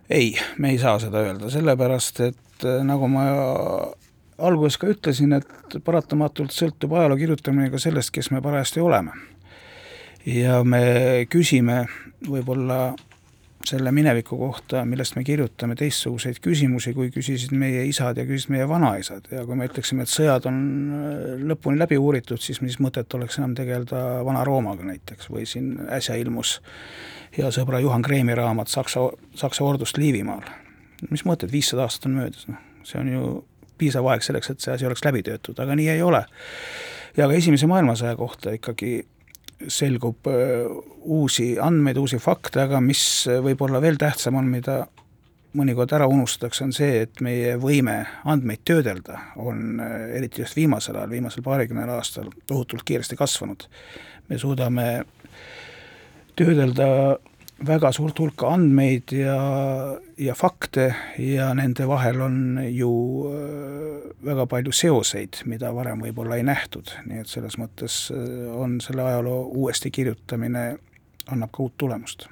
[0.09, 3.27] ei, me ei saa seda öelda, sellepärast et äh, nagu ma
[4.37, 9.11] alguses ka ütlesin, et paratamatult sõltub ajaloo kirjutamine ka sellest, kes me parajasti oleme.
[10.25, 11.85] ja me küsime
[12.23, 12.93] võib-olla
[13.67, 18.67] selle mineviku kohta, millest me kirjutame teistsuguseid küsimusi, kui küsisid meie isad ja küsisid meie
[18.67, 23.13] vanaisad ja kui me ütleksime, et sõjad on äh, lõpuni läbi uuritud, siis mis mõtet
[23.15, 26.57] oleks enam tegeleda Vana-Roomaga näiteks või siin äsja ilmus
[27.37, 29.07] hea sõbra Juhan Kreemi raamat Saksa,
[29.39, 30.43] Saksa ordust Liivimaal.
[31.09, 33.23] mis mõtet, viissada aastat on möödas, noh, see on ju
[33.77, 36.23] piisav aeg selleks, et see asi oleks läbi töötud, aga nii ei ole.
[37.17, 39.03] ja ka Esimese maailmasõja kohta ikkagi
[39.67, 40.65] selgub äh,
[41.03, 43.03] uusi andmeid, uusi fakte, aga mis
[43.43, 44.83] võib-olla veel tähtsam on, mida
[45.57, 50.97] mõnikord ära unustatakse, on see, et meie võime andmeid töödelda on äh, eriti just viimasel
[50.97, 53.67] ajal, viimasel paarikümnel aastal tohutult kiiresti kasvanud.
[54.29, 54.87] me suudame
[56.35, 56.87] töödelda
[57.61, 59.37] väga suurt hulka andmeid ja,
[60.17, 60.89] ja fakte
[61.21, 62.37] ja nende vahel on
[62.69, 62.91] ju
[63.29, 68.79] äh, väga palju seoseid, mida varem võib-olla ei nähtud, nii et selles mõttes äh, on
[68.83, 70.65] selle ajaloo uuesti kirjutamine,
[71.31, 72.27] annab ka uut tulemust.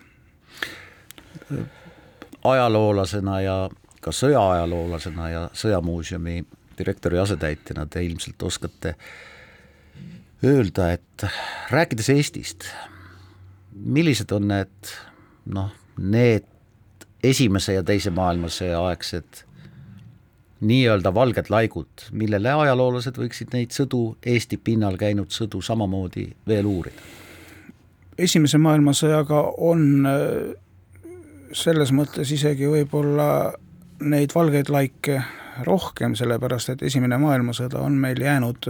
[2.44, 3.58] ajaloolasena ja
[4.02, 6.42] ka sõjaajaloolasena ja Sõjamuuseumi
[6.78, 8.96] direktori asetäitjana te ilmselt oskate
[10.44, 11.26] öelda, et
[11.70, 12.66] rääkides Eestist,
[13.72, 14.94] millised on need
[15.54, 16.48] noh, need
[17.24, 19.44] esimese ja teise maailmasõja aegsed
[20.62, 27.10] nii-öelda valged laigud, millele ajaloolased võiksid neid sõdu, Eesti pinnal käinud sõdu samamoodi veel uurida?
[28.22, 30.52] esimese maailmasõjaga on äh,
[31.58, 33.54] selles mõttes isegi võib-olla
[34.02, 35.22] neid valgeid laike
[35.66, 38.70] rohkem, sellepärast et Esimene maailmasõda on meil jäänud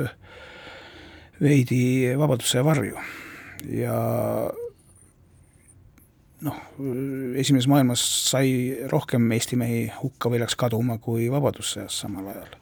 [1.41, 1.83] veidi
[2.17, 2.97] Vabadussõja varju
[3.75, 3.97] ja
[6.45, 6.57] noh,
[7.39, 8.01] esimeses maailmas
[8.31, 8.51] sai
[8.91, 12.57] rohkem Eesti mehi hukka või läks kaduma kui Vabadussõjas samal ajal.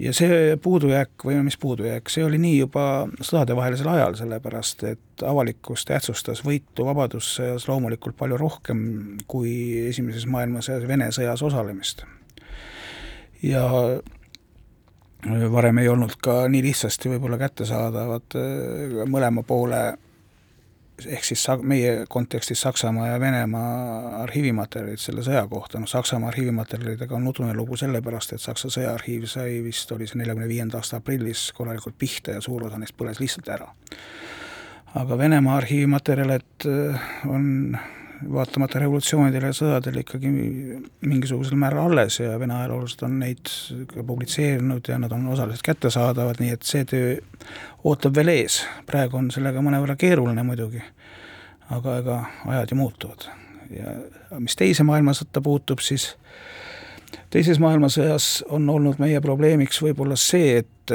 [0.00, 2.84] ja see puudujääk või mis puudujääk, see oli nii juba
[3.20, 8.80] sõdadevahelisel ajal, sellepärast et avalikkus tähtsustas võitu Vabadussõjas loomulikult palju rohkem
[9.26, 9.52] kui
[9.88, 12.04] Esimeses maailmasõjas Vene sõjas osalemist.
[13.42, 13.66] ja
[15.52, 19.82] varem ei olnud ka nii lihtsasti võib-olla kättesaadavad äh, mõlema poole
[21.06, 27.28] ehk siis meie kontekstis Saksamaa ja Venemaa arhiivimaterjalid selle sõja kohta, noh Saksamaa arhiivimaterjalidega on
[27.30, 31.98] udune lugu sellepärast, et Saksa sõjaarhiiv sai vist, oli see neljakümne viienda aasta aprillis korralikult
[31.98, 33.70] pihta ja suur osa neist põles lihtsalt ära.
[34.94, 37.78] aga Venemaa arhiivimaterjalid äh, on
[38.28, 40.30] vaatamata revolutsioonidele ja sõdadele ikkagi
[41.06, 43.52] mingisugusel määral alles ja Vene ajaloolased on neid
[43.90, 47.14] ka publitseerinud ja nad on osaliselt kättesaadavad, nii et see töö
[47.84, 48.60] ootab veel ees.
[48.86, 50.82] praegu on sellega mõnevõrra keeruline muidugi,
[51.76, 53.28] aga ega ajad ju muutuvad.
[53.70, 53.94] ja
[54.38, 56.14] mis teise maailmasõtta puutub, siis
[57.30, 60.94] teises maailmasõjas on olnud meie probleemiks võib-olla see, et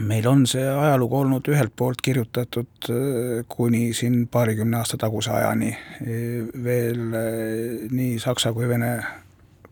[0.00, 5.72] meil on see ajalugu olnud ühelt poolt kirjutatud äh, kuni siin paarikümne aasta taguse ajani
[5.72, 8.92] äh, veel äh, nii saksa kui vene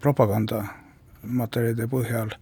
[0.02, 2.34] propagandamaterjalide põhjal.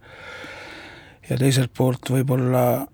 [1.29, 2.85] Ja teiselt poolt võib-olla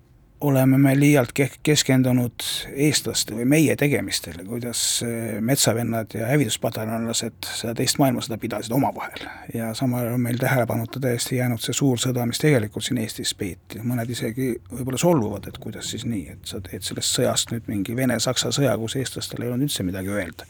[0.42, 1.30] oleme me liialt
[1.62, 9.26] keskendunud eestlaste või meie tegemistele, kuidas eh, metsavennad ja hävituspataljonlased seda teist maailmasõda pidasid omavahel.
[9.54, 13.34] ja samal ajal on meil tähelepanuta täiesti jäänud see suur sõda, mis tegelikult siin Eestis
[13.38, 17.70] peeti, mõned isegi võib-olla solvuvad, et kuidas siis nii, et sa teed sellest sõjast nüüd
[17.70, 20.48] mingi Vene-Saksa sõja, kus eestlastel ei olnud üldse midagi öelda.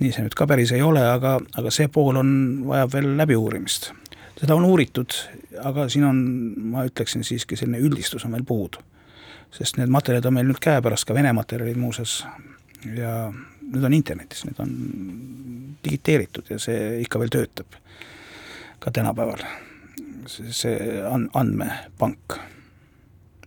[0.00, 2.30] nii see nüüd ka päris ei ole, aga, aga see pool on,
[2.66, 3.92] vajab veel läbiuurimist
[4.40, 5.14] seda on uuritud,
[5.62, 6.24] aga siin on,
[6.72, 8.82] ma ütleksin siiski, selline üldistus on veel puudu
[9.52, 12.22] sest need materjalid on meil nüüd käepärast, ka Vene materjalid muuseas,
[12.94, 13.32] ja
[13.72, 14.72] need on internetis, need on
[15.84, 17.76] digiteeritud ja see ikka veel töötab
[18.82, 19.44] ka tänapäeval.
[20.26, 22.38] see on andmepank,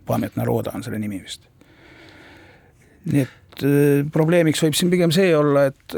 [0.06, 1.42] Pametna Rooda on selle nimi vist.
[3.06, 5.98] nii et äh, probleemiks võib siin pigem see olla, et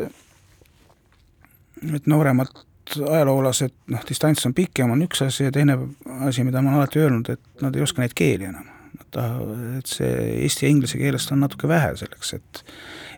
[1.96, 2.64] et nooremad
[3.10, 5.78] ajaloolased, noh, distants on pikem, on üks asi ja teine
[6.26, 8.77] asi, mida ma olen alati öelnud, et nad ei oska neid keeli enam
[9.16, 10.10] et see
[10.44, 12.64] eesti ja inglise keelest on natuke vähe selleks, et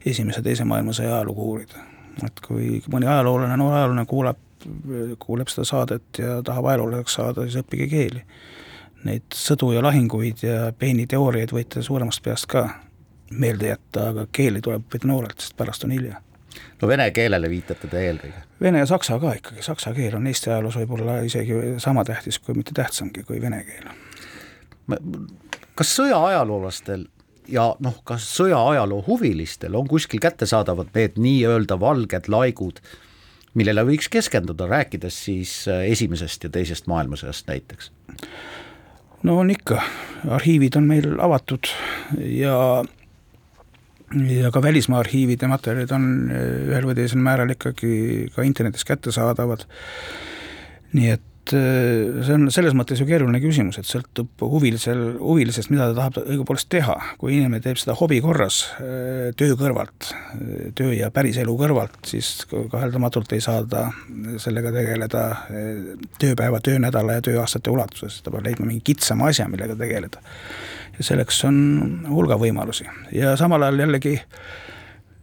[0.06, 1.86] esimese-teise maailmasõja ajalugu uurida.
[2.26, 4.40] et kui mõni ajaloolane, noor ajaloolane kuulab,
[5.20, 8.24] kuuleb seda saadet ja tahab ajaloolaseks saada, siis õppige keeli.
[9.08, 12.66] Neid sõdu ja lahinguid ja peeniteooriaid võite suuremast peast ka
[13.32, 16.20] meelde jätta, aga keeli tuleb õppida noorelt, sest pärast on hilja
[16.82, 18.44] no vene keelele viitate te eelkõige?
[18.62, 22.58] Vene ja saksa ka ikkagi, saksa keel on Eesti ajaloos võib-olla isegi sama tähtis, kui
[22.58, 23.92] mitte tähtsamgi kui vene keel
[25.80, 27.06] kas sõjaajaloolastel
[27.50, 32.82] ja noh, kas sõjaajaloo huvilistel on kuskil kättesaadavad need nii-öelda valged laigud,
[33.58, 37.92] millele võiks keskenduda, rääkides siis äh, esimesest ja teisest maailmasõjast näiteks?
[39.24, 39.82] no on ikka,
[40.32, 41.72] arhiivid on meil avatud
[42.20, 42.84] ja
[44.10, 49.64] ja ka välismaa arhiivide materjalid on äh, ühel või teisel määral ikkagi ka internetis kättesaadavad.
[50.94, 55.96] nii et see on selles mõttes ju keeruline küsimus, et sõltub huvilisel, huvilisest, mida ta
[55.98, 56.96] tahab õigupoolest teha.
[57.18, 62.46] kui inimene teeb seda hobi korras, äh, töö kõrvalt, äh, töö ja päriselu kõrvalt, siis
[62.50, 63.88] kaheldamatult ei saa ta
[64.38, 65.24] sellega tegeleda
[66.20, 70.22] tööpäeva, töönädala ja tööaastate ulatuses, ta peab leidma mingi kitsama asja, millega tegeleda.
[70.98, 74.18] ja selleks on hulga võimalusi ja samal ajal jällegi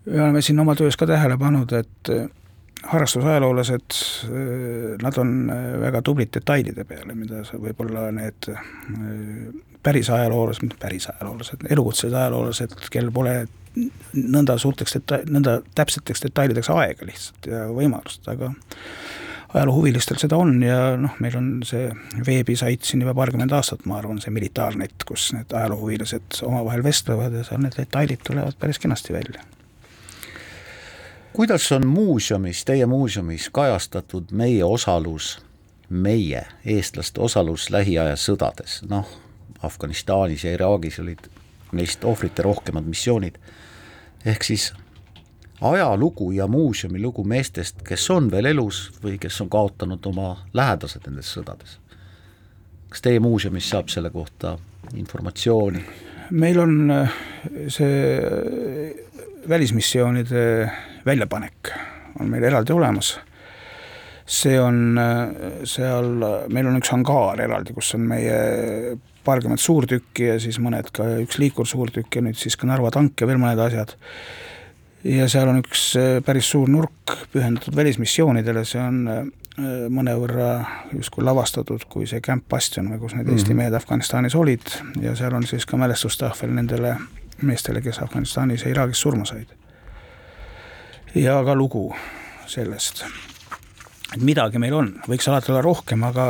[0.07, 2.11] oleme siin oma töös ka tähele pannud, et
[2.83, 3.97] harrastusajaloolased,
[5.03, 8.67] nad on äh, väga tublid detailide peale, mida sa võib-olla need äh,
[9.83, 13.37] päris ajaloolased, mitte päris ajaloolased, elukutselised ajaloolased, kel pole
[14.17, 18.53] nõnda suurteks deta-, nõnda täpseteks detailideks aega lihtsalt ja võimalust, aga
[19.57, 21.89] ajaloohuvilistel seda on ja noh, meil on see
[22.27, 27.45] veebisait siin juba paarkümmend aastat, ma arvan, see Militaarnet, kus need ajaloohuvilised omavahel vestlevad ja
[27.47, 29.45] seal need detailid tulevad päris kenasti välja
[31.37, 35.44] kuidas on muuseumis, teie muuseumis kajastatud meie osalus,
[35.88, 39.05] meie, eestlaste osalus lähiaja sõdades, noh,
[39.62, 41.29] Afganistanis ja Iraagis olid
[41.77, 43.37] neist ohvrite rohkemad missioonid,
[44.25, 44.70] ehk siis
[45.61, 51.05] ajalugu ja muuseumi lugu meestest, kes on veel elus või kes on kaotanud oma lähedased
[51.05, 51.77] nendes sõdades.
[52.88, 54.57] kas teie muuseumis saab selle kohta
[54.94, 55.85] informatsiooni?
[56.31, 57.22] meil on äh,
[57.68, 58.92] see
[59.49, 60.72] välismissioonide
[61.07, 61.73] väljapanek
[62.21, 63.16] on meil eraldi olemas.
[64.27, 64.99] see on
[65.62, 66.09] seal,
[66.51, 71.38] meil on üks hangaar eraldi, kus on meie paarkümmend suurtükki ja siis mõned ka üks
[71.38, 73.95] liikursuurtükk ja nüüd siis ka Narva tank ja veel mõned asjad.
[75.07, 75.92] ja seal on üks
[76.27, 79.31] päris suur nurk pühendatud välismissioonidele, see on
[79.92, 80.51] mõnevõrra
[80.92, 83.38] justkui lavastatud kui see Camp Bastion või kus need mm -hmm.
[83.38, 84.66] Eesti mehed Afganistanis olid
[85.01, 86.97] ja seal on siis ka mälestustahvel nendele
[87.42, 89.47] meestele, kes Afganistanis ja Iraagis surma said.
[91.16, 91.88] Ja ka lugu
[92.46, 93.05] sellest,
[94.14, 96.26] et midagi meil on, võiks alati olla rohkem, aga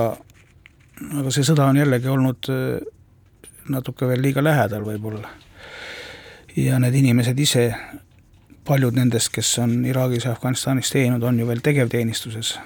[1.21, 2.49] aga see sõda on jällegi olnud
[3.69, 5.29] natuke veel liiga lähedal võib-olla.
[6.57, 7.67] ja need inimesed ise,
[8.65, 12.57] paljud nendest, kes on Iraagis ja Afganistanis teeninud, on ju veel tegevteenistuses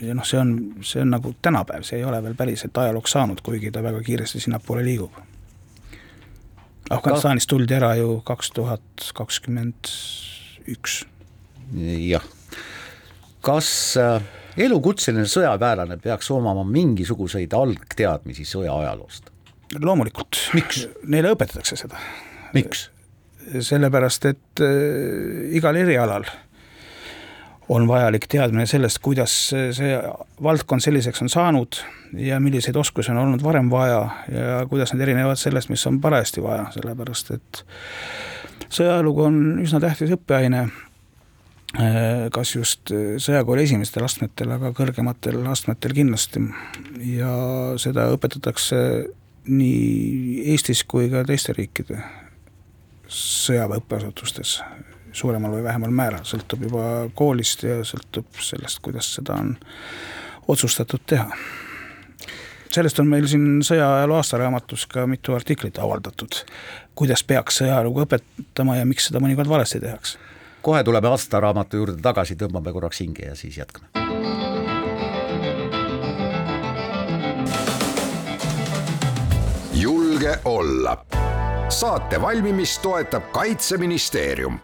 [0.00, 0.54] ja noh, see on,
[0.86, 4.40] see on nagu tänapäev, see ei ole veel päriselt ajalooks saanud, kuigi ta väga kiiresti
[4.40, 5.12] sinnapoole liigub.
[6.90, 9.92] Afganistanist tuldi ära ju kaks tuhat kakskümmend
[10.70, 11.04] üks.
[12.10, 12.24] Jah.
[13.46, 14.22] kas äh,
[14.60, 19.30] elukutseline sõjaväelane peaks omama mingisuguseid algteadmisi sõja ajaloost?
[19.80, 20.38] loomulikult.
[21.06, 22.00] Neile õpetatakse seda.
[22.54, 22.88] miks?
[23.50, 26.26] sellepärast, et äh, igal erialal
[27.70, 29.90] on vajalik teadmine sellest, kuidas see
[30.42, 31.78] valdkond selliseks on saanud
[32.18, 36.42] ja milliseid oskusi on olnud varem vaja ja kuidas need erinevad sellest, mis on parajasti
[36.42, 37.62] vaja, sellepärast et
[38.70, 40.66] sõjalugu on üsna tähtis õppeaine,
[42.34, 42.90] kas just
[43.22, 46.42] sõjakooli esimestel astmetel, aga kõrgematel astmetel kindlasti.
[47.06, 47.30] ja
[47.78, 48.80] seda õpetatakse
[49.50, 52.02] nii Eestis kui ka teiste riikide
[53.10, 54.58] sõjaväeõppeasutustes
[55.12, 59.56] suuremal või vähemal määral, sõltub juba koolist ja sõltub sellest, kuidas seda on
[60.48, 61.26] otsustatud teha.
[62.70, 66.44] sellest on meil siin sõjaajaloo aastaraamatus ka mitu artiklit avaldatud,
[66.94, 70.18] kuidas peaks sõjalugu õpetama ja miks seda mõnikord valesti tehakse.
[70.62, 73.88] Kohe tuleme aastaraamatu juurde tagasi, tõmbame korraks hinge ja siis jätkame.
[79.80, 80.96] julge olla
[81.68, 84.58] saate valmimist toetab Kaitseministeerium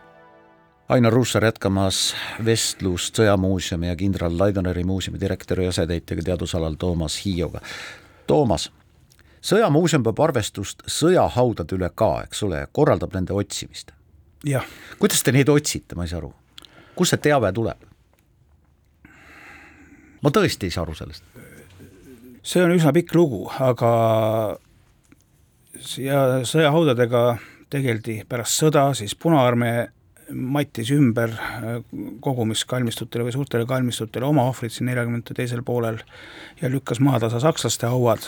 [0.88, 7.58] Ainar Ruussaar jätkamas vestlust Sõjamuuseumi ja kindral Laidoneri muuseumi direktori asetäitjaga teadusalal Toomas Hiioga.
[8.26, 8.68] Toomas,
[9.42, 13.95] sõjamuuseum peab arvestust sõjahaudade üle ka, eks ole, korraldab nende otsimist.
[15.00, 16.32] Kuidas te neid otsite, ma ei saa aru,
[16.98, 17.82] kust see teave tuleb?
[20.22, 21.24] ma tõesti ei saa aru sellest.
[22.42, 23.90] see on üsna pikk lugu, aga
[26.00, 27.26] ja sõjahaudadega
[27.70, 29.88] tegeldi pärast sõda, siis Punaarmee
[30.32, 31.76] mattis ümber äh,
[32.20, 36.00] kogumiskalmistutele või suurtele kalmistutele oma ohvrid siin neljakümnendate teisel poolel
[36.60, 38.26] ja lükkas maatasa sakslaste hauad.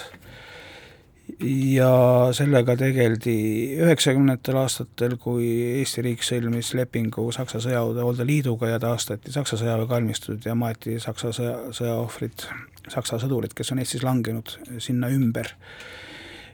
[1.41, 1.91] Ja
[2.35, 3.35] sellega tegeldi
[3.79, 5.47] üheksakümnendatel aastatel, kui
[5.79, 11.55] Eesti riik sõlmis lepingu Saksa sõjaväe liiduga ja taastati Saksa sõjaväekalmistud ja maeti Saksa sõja,
[11.77, 12.47] sõjaohvrid,
[12.89, 15.55] Saksa sõdurid, kes on Eestis langenud, sinna ümber.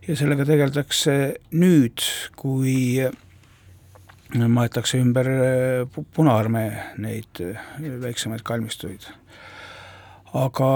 [0.07, 1.15] ja sellega tegeldakse
[1.57, 2.05] nüüd,
[2.37, 3.01] kui
[4.35, 5.29] maetakse ümber
[6.15, 7.41] Punaarmee neid
[8.03, 9.07] väiksemaid kalmistuid.
[10.35, 10.69] Aga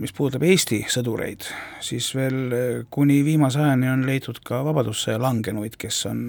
[0.00, 1.44] mis puudutab Eesti sõdureid,
[1.84, 6.22] siis veel äh, kuni viimase ajani on leitud ka Vabadussõja langenuid, kes on,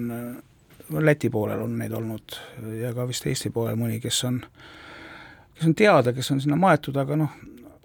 [1.00, 2.34] Läti poolel on neid olnud
[2.76, 4.42] ja ka vist Eesti poolel mõni, kes on,
[5.56, 7.32] kes on teada, kes on sinna maetud, aga noh,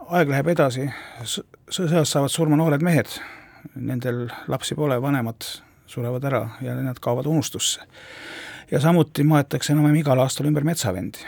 [0.10, 0.90] aeg läheb edasi,
[1.24, 3.14] sõjas saavad surma noored mehed,
[3.80, 5.48] nendel lapsi pole, vanemad
[5.90, 7.86] surevad ära ja nad kaovad unustusse.
[8.72, 11.24] Ja samuti maetakse enam-vähem igal aastal ümber metsavendi.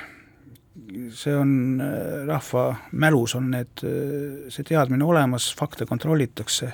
[1.15, 6.73] See on äh, rahva mälus on need, äh, see teadmine olemas, fakte kontrollitakse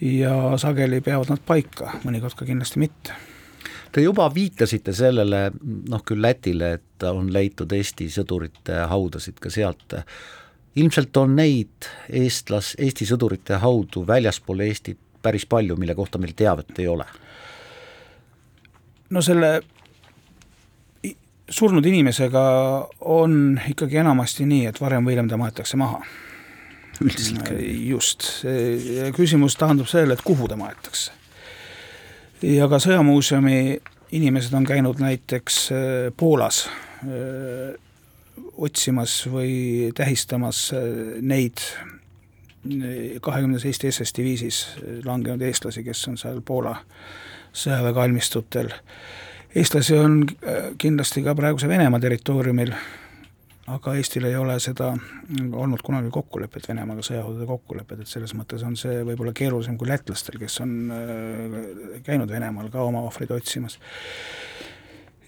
[0.00, 3.16] ja sageli peavad nad paika, mõnikord ka kindlasti mitte
[3.96, 5.46] Te juba viitasite sellele,
[5.88, 9.94] noh küll Lätile, et on leitud Eesti sõdurite haudasid ka sealt.
[10.76, 16.78] ilmselt on neid eestlas, Eesti sõdurite haudu väljaspool Eestit päris palju, mille kohta meil teavet
[16.78, 17.06] ei ole
[19.10, 19.60] no selle
[21.50, 22.44] surnud inimesega
[23.00, 26.00] on ikkagi enamasti nii, et varem või hiljem ta maetakse maha.
[27.04, 27.50] üldiselt
[27.84, 28.46] just,
[29.16, 31.12] küsimus taandub sellele, et kuhu ta maetakse.
[32.42, 33.78] ja ka Sõjamuuseumi
[34.12, 35.78] inimesed on käinud näiteks äh,
[36.16, 36.68] Poolas
[37.08, 37.74] öö, äh,
[38.56, 40.80] otsimas või tähistamas äh,
[41.20, 41.60] neid
[43.22, 44.56] kahekümnes Eesti SS diviisis
[45.04, 46.72] langenud eestlasi, kes on seal Poola
[47.54, 48.72] sõjaväekalmistutel.
[49.56, 52.72] Eestlasi on äh, kindlasti ka praeguse Venemaa territooriumil,
[53.72, 54.92] aga Eestil ei ole seda
[55.46, 60.38] olnud kunagi kokkulepet Venemaaga, sõjaväe kokkulepet, et selles mõttes on see võib-olla keerulisem kui lätlastel,
[60.42, 63.80] kes on äh, käinud Venemaal ka oma ohvreid otsimas.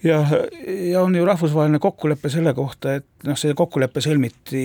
[0.03, 0.21] Ja,
[0.63, 4.61] ja on ju rahvusvaheline kokkulepe selle kohta, et noh, see kokkulepe sõlmiti,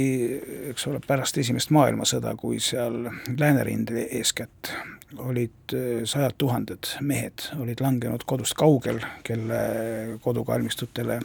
[0.70, 3.07] eks ole, pärast Esimest maailmasõda, kui seal
[3.39, 4.76] läänerindel eeskätt
[5.18, 9.64] olid äh, sajad tuhanded mehed, olid langenud kodust kaugel, kelle
[10.22, 11.22] kodukalmistutele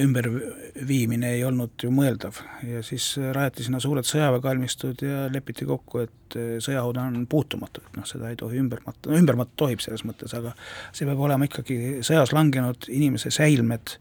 [0.00, 6.36] ümberviimine ei olnud ju mõeldav ja siis rajati sinna suured sõjaväekalmistud ja lepiti kokku, et
[6.64, 10.32] sõjahaud on puutumatud, noh, seda ei tohi ümber matta, no ümber matta tohib selles mõttes,
[10.36, 10.54] aga
[10.96, 13.98] see peab olema ikkagi sõjas langenud inimese säilmed,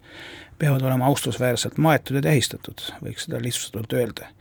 [0.60, 4.32] peavad olema austusväärselt maetud ja tähistatud, võiks seda lihtsustatult öelda.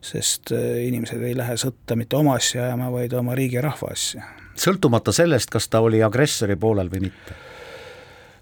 [0.00, 4.24] Sest inimesed ei lähe sõtta mitte oma asja ajama, vaid oma riigi ja rahva asja.
[4.56, 7.36] sõltumata sellest, kas ta oli agressori poolel või mitte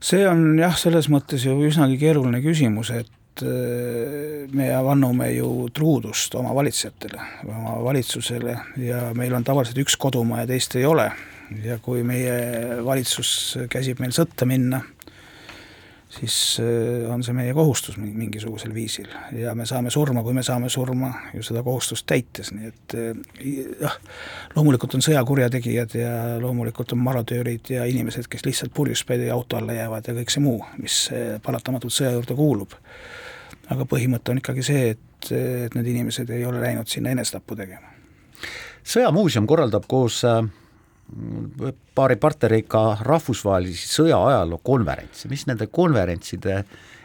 [0.00, 6.36] see on jah, selles mõttes ju üsnagi keeruline küsimus, et äh, me vannume ju truudust
[6.38, 11.10] oma valitsejatele, oma valitsusele ja meil on tavaliselt üks kodumaa ja teist ei ole.
[11.64, 14.82] ja kui meie valitsus käsib meil sõtta minna,
[16.08, 20.70] siis äh, on see meie kohustus mingisugusel viisil ja me saame surma, kui me saame
[20.72, 23.98] surma ju seda kohustust täites, nii et äh, jah,
[24.56, 30.08] loomulikult on sõjakurjategijad ja loomulikult on marodöörid ja inimesed, kes lihtsalt purjuspäidi auto alla jäävad
[30.08, 32.78] ja kõik see muu, mis äh, paratamatult sõja juurde kuulub.
[33.68, 37.92] aga põhimõte on ikkagi see, et, et need inimesed ei ole läinud sinna enesetappu tegema.
[38.80, 40.24] sõjamuuseum korraldab koos
[41.96, 46.60] paari partneriga rahvusvahelisi sõjaajaloo konverentse, mis nende konverentside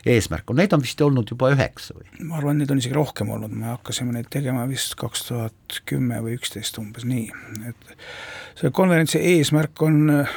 [0.10, 2.10] eesmärk on, neid on vist olnud juba üheksa või?
[2.28, 6.20] ma arvan, neid on isegi rohkem olnud, me hakkasime neid tegema vist kaks tuhat kümme
[6.26, 7.30] või üksteist umbes nii,
[7.70, 7.96] et
[8.58, 10.36] selle konverentsi eesmärk on äh,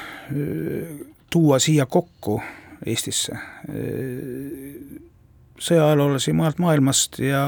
[1.30, 2.40] tuua siia kokku
[2.86, 5.00] Eestisse äh,
[5.58, 7.42] sõjaajaloolasi mujalt maailmast ja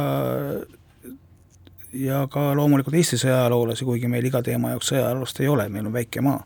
[1.92, 5.94] ja ka loomulikult Eesti sõjaajaloolasi, kuigi meil iga teema jaoks sõjaajaloolast ei ole, meil on
[5.94, 6.42] väike maa.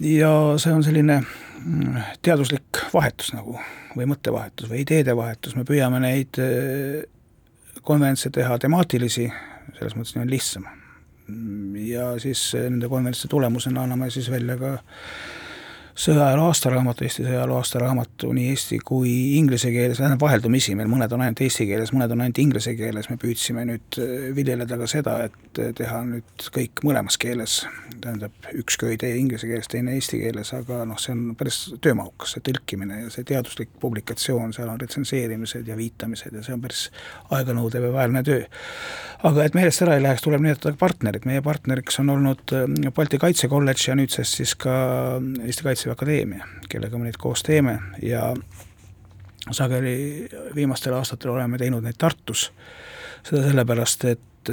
[0.00, 3.58] ja see on selline mm, teaduslik vahetus nagu
[3.96, 7.04] või mõttevahetus või ideede vahetus, me püüame neid äh,
[7.82, 9.30] konverentse teha temaatilisi,
[9.78, 10.68] selles mõttes nii on lihtsam.
[11.86, 14.78] ja siis äh, nende konverentside tulemusena anname siis välja ka
[15.96, 21.22] sõjaajaloo aastaraamatu, Eesti sõjaajaloo aastaraamatu nii eesti kui inglise keeles, tähendab vaheldumisi, meil mõned on
[21.24, 25.16] ainult eesti keeles, mõned on ainult inglise keeles, me püüdsime nüüd äh, viljeleda ka seda,
[25.30, 27.62] et äh, teha nüüd kõik mõlemas keeles,
[28.04, 32.44] tähendab, üks köide inglise keeles, teine eesti keeles, aga noh, see on päris töömahukas, see
[32.50, 36.86] tõlkimine ja see teaduslik publikatsioon, seal on retsenseerimised ja viitamised ja see on päris
[37.32, 38.44] aeganõudev ja vaevaline töö.
[39.26, 43.18] aga et meelest ära ei läheks, tuleb nimetada partnerid, meie partneriks on olnud äh, Balti
[43.22, 44.76] Kaitsekolledž ja nüüdsest siis ka
[45.40, 48.34] Eesti Kaitse Kaitseväe Akadeemia, kellega me neid koos teeme ja
[49.50, 52.50] sageli viimastel aastatel oleme teinud neid Tartus,
[53.22, 54.52] seda sellepärast, et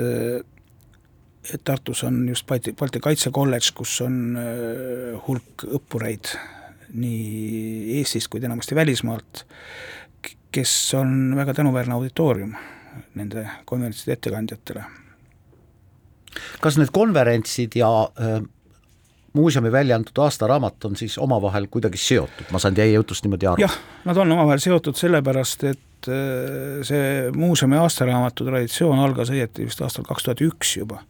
[1.54, 6.32] et Tartus on just Balti, Balti Kaitsekolledž, kus on äh, hulk õppureid
[6.94, 9.44] nii Eestist kui enamasti välismaalt,
[10.54, 12.54] kes on väga tänuväärne auditoorium
[13.18, 14.84] nende konverentside ettekandjatele.
[16.62, 17.90] kas need konverentsid ja
[18.22, 18.42] äh,
[19.34, 23.64] muuseumi välja antud aastaraamat on siis omavahel kuidagi seotud, ma saan teie jutust niimoodi aru?
[23.66, 29.82] jah, nad on omavahel seotud sellepärast, et äh, see muuseumi aastaraamatu traditsioon algas õieti vist
[29.82, 31.02] aastal kaks tuhat üks juba.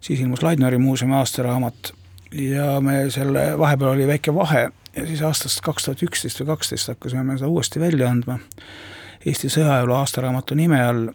[0.00, 1.92] siis ilmus Laidneri muuseumi aastaraamat
[2.32, 6.90] ja me selle, vahepeal oli väike vahe ja siis aastast kaks tuhat üksteist või kaksteist
[6.94, 8.38] hakkasime me seda uuesti välja andma
[9.24, 11.06] Eesti sõjaajaloo aastaraamatu nime all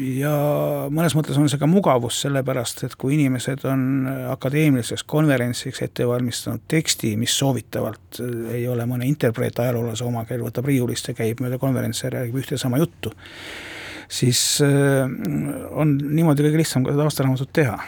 [0.00, 0.32] ja
[0.92, 6.64] mõnes mõttes on see ka mugavus, sellepärast et kui inimesed on akadeemiliseks konverentsiks ette valmistanud
[6.70, 11.42] teksti, mis soovitavalt äh, ei ole mõne interpreet ajaloolase oma, kel võtab riiulist ja käib
[11.44, 13.12] mööda konverentsi ja räägib ühte sama juttu,
[14.10, 15.06] siis äh,
[15.70, 17.78] on niimoodi kõige lihtsam ka seda aastaraamatut teha.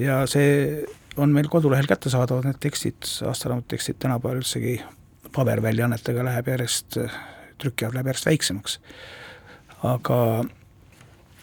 [0.00, 0.82] ja see
[1.16, 4.80] on meil kodulehel kättesaadavad, need tekstid, aastaraamatu tekstid tänapäeval üldsegi
[5.34, 6.98] paberväljaannetega läheb järjest,
[7.62, 8.78] trükiarv läheb järjest väiksemaks.
[9.86, 10.18] aga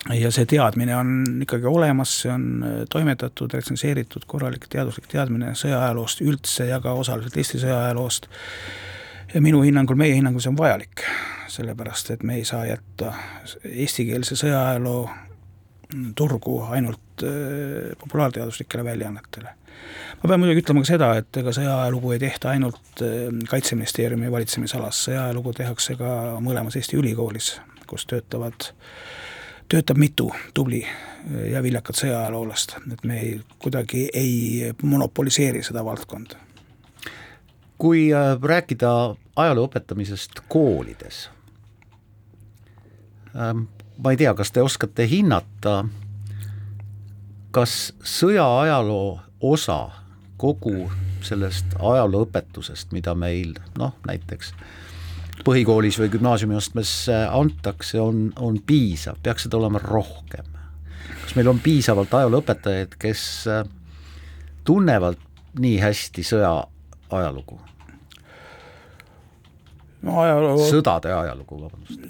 [0.10, 6.24] ja see teadmine on ikkagi olemas, see on äh, toimetatud, retsenseeritud, korralik teaduslik teadmine sõjaajaloost
[6.26, 8.28] üldse ja ka osaliselt Eesti sõjaajaloost.
[9.34, 11.06] ja minu hinnangul, meie hinnangul see on vajalik,
[11.52, 13.14] sellepärast et me ei saa jätta
[13.64, 15.06] eestikeelse sõjaajaloo
[16.16, 19.50] turgu ainult äh, populaarteaduslikele väljaannetele.
[20.24, 25.06] ma pean muidugi ütlema ka seda, et ega sõjaajalugu ei tehta ainult äh, Kaitseministeeriumi valitsemisalas,
[25.10, 27.54] sõjaajalugu tehakse ka mõlemas Eesti ülikoolis,
[27.86, 28.72] kus töötavad
[29.72, 30.82] töötab mitu tubli
[31.52, 36.36] ja viljakat sõjaajaloolast, et me ei, kuidagi ei monopoliseeri seda valdkonda.
[37.82, 41.30] kui äh, rääkida ajaloo õpetamisest koolides,
[43.34, 43.64] ähm,
[43.98, 45.86] ma ei tea, kas te oskate hinnata,
[47.52, 49.80] kas sõjaajaloo osa
[50.38, 50.92] kogu
[51.26, 54.54] sellest ajalooõpetusest, mida meil noh, näiteks
[55.46, 60.48] põhikoolis või gümnaasiumiastmes äh, antakse, on, on piisav, peaks seda olema rohkem.
[61.24, 63.66] kas meil on piisavalt ajalooõpetajaid, kes äh,
[64.68, 65.20] tunnevad
[65.60, 66.54] nii hästi sõja
[67.12, 67.60] ajalugu?
[70.02, 72.06] no ajaloo, sõdade ajalugu, vabandust.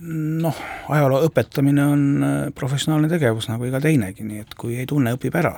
[0.45, 0.61] noh,
[0.95, 5.36] ajaloo õpetamine on äh, professionaalne tegevus nagu iga teinegi, nii et kui ei tunne, õpib
[5.41, 5.57] ära.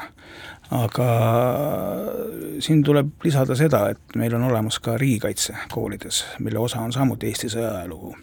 [0.74, 1.07] Aga
[2.63, 7.30] siin tuleb lisada seda, et meil on olemas ka riigikaitse koolides, mille osa on samuti
[7.30, 8.15] Eesti sõjaajalugu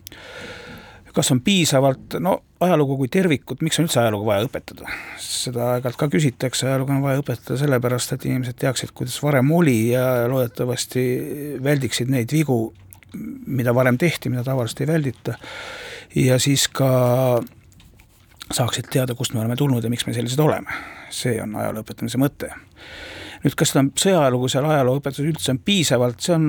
[1.15, 4.91] kas on piisavalt, no ajalugu kui tervikut, miks on üldse ajalugu vaja õpetada?
[5.21, 9.79] seda aeg-ajalt ka küsitakse, ajalugu on vaja õpetada sellepärast, et inimesed teaksid, kuidas varem oli
[9.91, 11.05] ja loodetavasti
[11.65, 12.61] väldiksid neid vigu,
[13.51, 15.39] mida varem tehti, mida tavaliselt ei väldita.
[16.15, 16.91] ja siis ka
[18.51, 20.81] saaksid teada, kust me oleme tulnud ja miks me sellised oleme.
[21.11, 22.53] see on ajaloo õpetamise mõte
[23.45, 26.47] nüüd, kas seda sõjaajalugu seal ajalooõpetuses üldse on piisavalt, see on,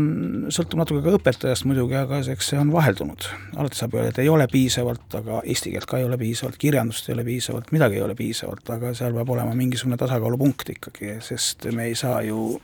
[0.53, 3.27] sõltub natuke ka õpetajast muidugi, aga eks see on vaheldunud.
[3.55, 7.09] alati saab öelda, et ei ole piisavalt, aga eesti keelt ka ei ole piisavalt, kirjandust
[7.09, 11.69] ei ole piisavalt, midagi ei ole piisavalt, aga seal peab olema mingisugune tasakaalupunkt ikkagi, sest
[11.75, 12.59] me ei saa ju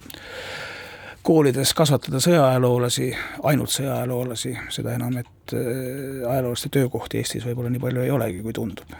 [1.27, 3.11] koolides kasvatada sõjaajaloolasi,
[3.47, 8.55] ainult sõjaajaloolasi, seda enam, et äh, ajaloolaste töökohti Eestis võib-olla nii palju ei olegi, kui
[8.55, 8.95] tundub.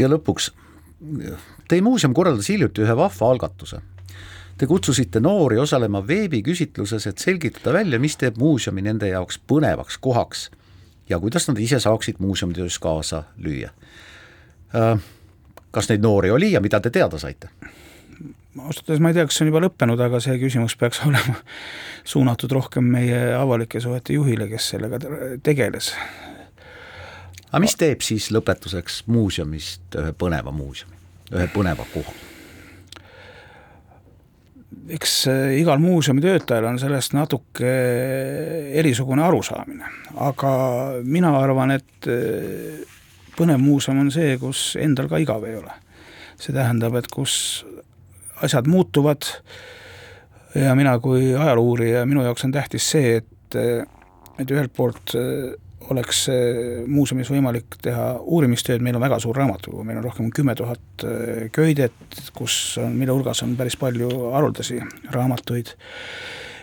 [0.00, 0.50] Ja lõpuks
[1.68, 3.78] Teie muuseum korraldas hiljuti ühe vahva algatuse.
[4.60, 10.50] Te kutsusite noori osalema veebiküsitluses, et selgitada välja, mis teeb muuseumi nende jaoks põnevaks kohaks
[11.08, 13.72] ja kuidas nad ise saaksid muuseumi töös kaasa lüüa.
[14.76, 15.00] Äh,
[15.72, 17.48] kas neid noori oli ja mida te teada saite?
[18.60, 21.38] ausalt öeldes ma ei tea, kas see on juba lõppenud, aga see küsimus peaks olema
[22.04, 25.00] suunatud rohkem meie avalike suhete juhile, kes sellega
[25.46, 25.94] tegeles
[27.50, 30.98] aga mis teeb siis lõpetuseks muuseumist ühe põneva muuseumi,
[31.34, 32.14] ühe põneva koha?
[34.90, 37.70] eks äh, igal muuseumi töötajal on sellest natuke
[38.80, 39.90] erisugune arusaamine,
[40.26, 40.52] aga
[41.04, 42.80] mina arvan, et äh,
[43.36, 45.74] põnev muuseum on see, kus endal ka igav ei ole.
[46.40, 47.34] see tähendab, et kus
[48.40, 49.26] asjad muutuvad
[50.56, 53.58] ja mina kui ajaloo-uurija, minu jaoks on tähtis see, et,
[54.40, 55.14] et ühelt poolt
[55.90, 56.26] oleks
[56.86, 61.04] muuseumis võimalik teha uurimistööd, meil on väga suur raamatukogu, meil on rohkem kui kümme tuhat
[61.06, 64.80] äh, köidet, kus on, mille hulgas on päris palju haruldasi
[65.14, 65.74] raamatuid.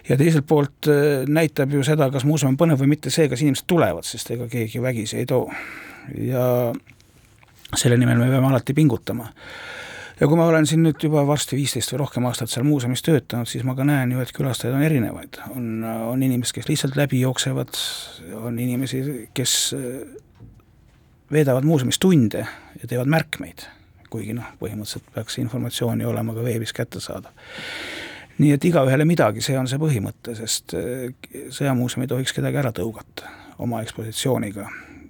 [0.10, 3.42] ja teiselt poolt äh, näitab ju seda, kas muuseum on põnev või mitte see, kas
[3.42, 5.50] inimesed tulevad, sest ega keegi vägisi ei too.
[6.18, 6.74] ja
[7.76, 9.28] selle nimel me peame alati pingutama
[10.20, 13.50] ja kui ma olen siin nüüd juba varsti viisteist või rohkem aastat seal muuseumis töötanud,
[13.50, 15.40] siis ma ka näen ju, et külastajaid on erinevaid.
[15.54, 17.78] on, on inimesed, kes lihtsalt läbi jooksevad,
[18.42, 19.04] on inimesi,
[19.38, 20.00] kes äh,
[21.32, 22.46] veedavad muuseumis tunde
[22.82, 23.68] ja teevad märkmeid,
[24.10, 27.32] kuigi noh, põhimõtteliselt peaks informatsiooni olema ka veebis kättesaadav.
[28.38, 31.12] nii et igaühele midagi, see on see põhimõte, sest äh,
[31.54, 34.70] sõjamuuseum ei tohiks kedagi ära tõugata oma ekspositsiooniga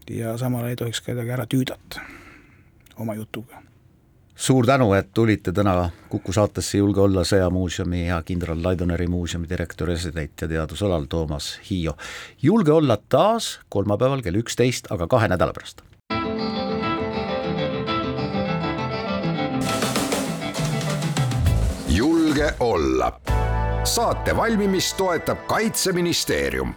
[0.10, 2.04] ja samal ei tohiks kedagi ära tüüdata
[2.98, 3.67] oma jutuga
[4.38, 9.94] suur tänu, et tulite täna Kuku saatesse Julge olla sõjamuuseumi ja kindral Laidoneri muuseumi direktori
[9.98, 11.98] asetäitja teadusalal Toomas Hiio.
[12.42, 15.82] julge olla taas kolmapäeval kell üksteist, aga kahe nädala pärast.
[21.90, 23.20] julge olla.
[23.84, 26.74] saate valmimist toetab Kaitseministeerium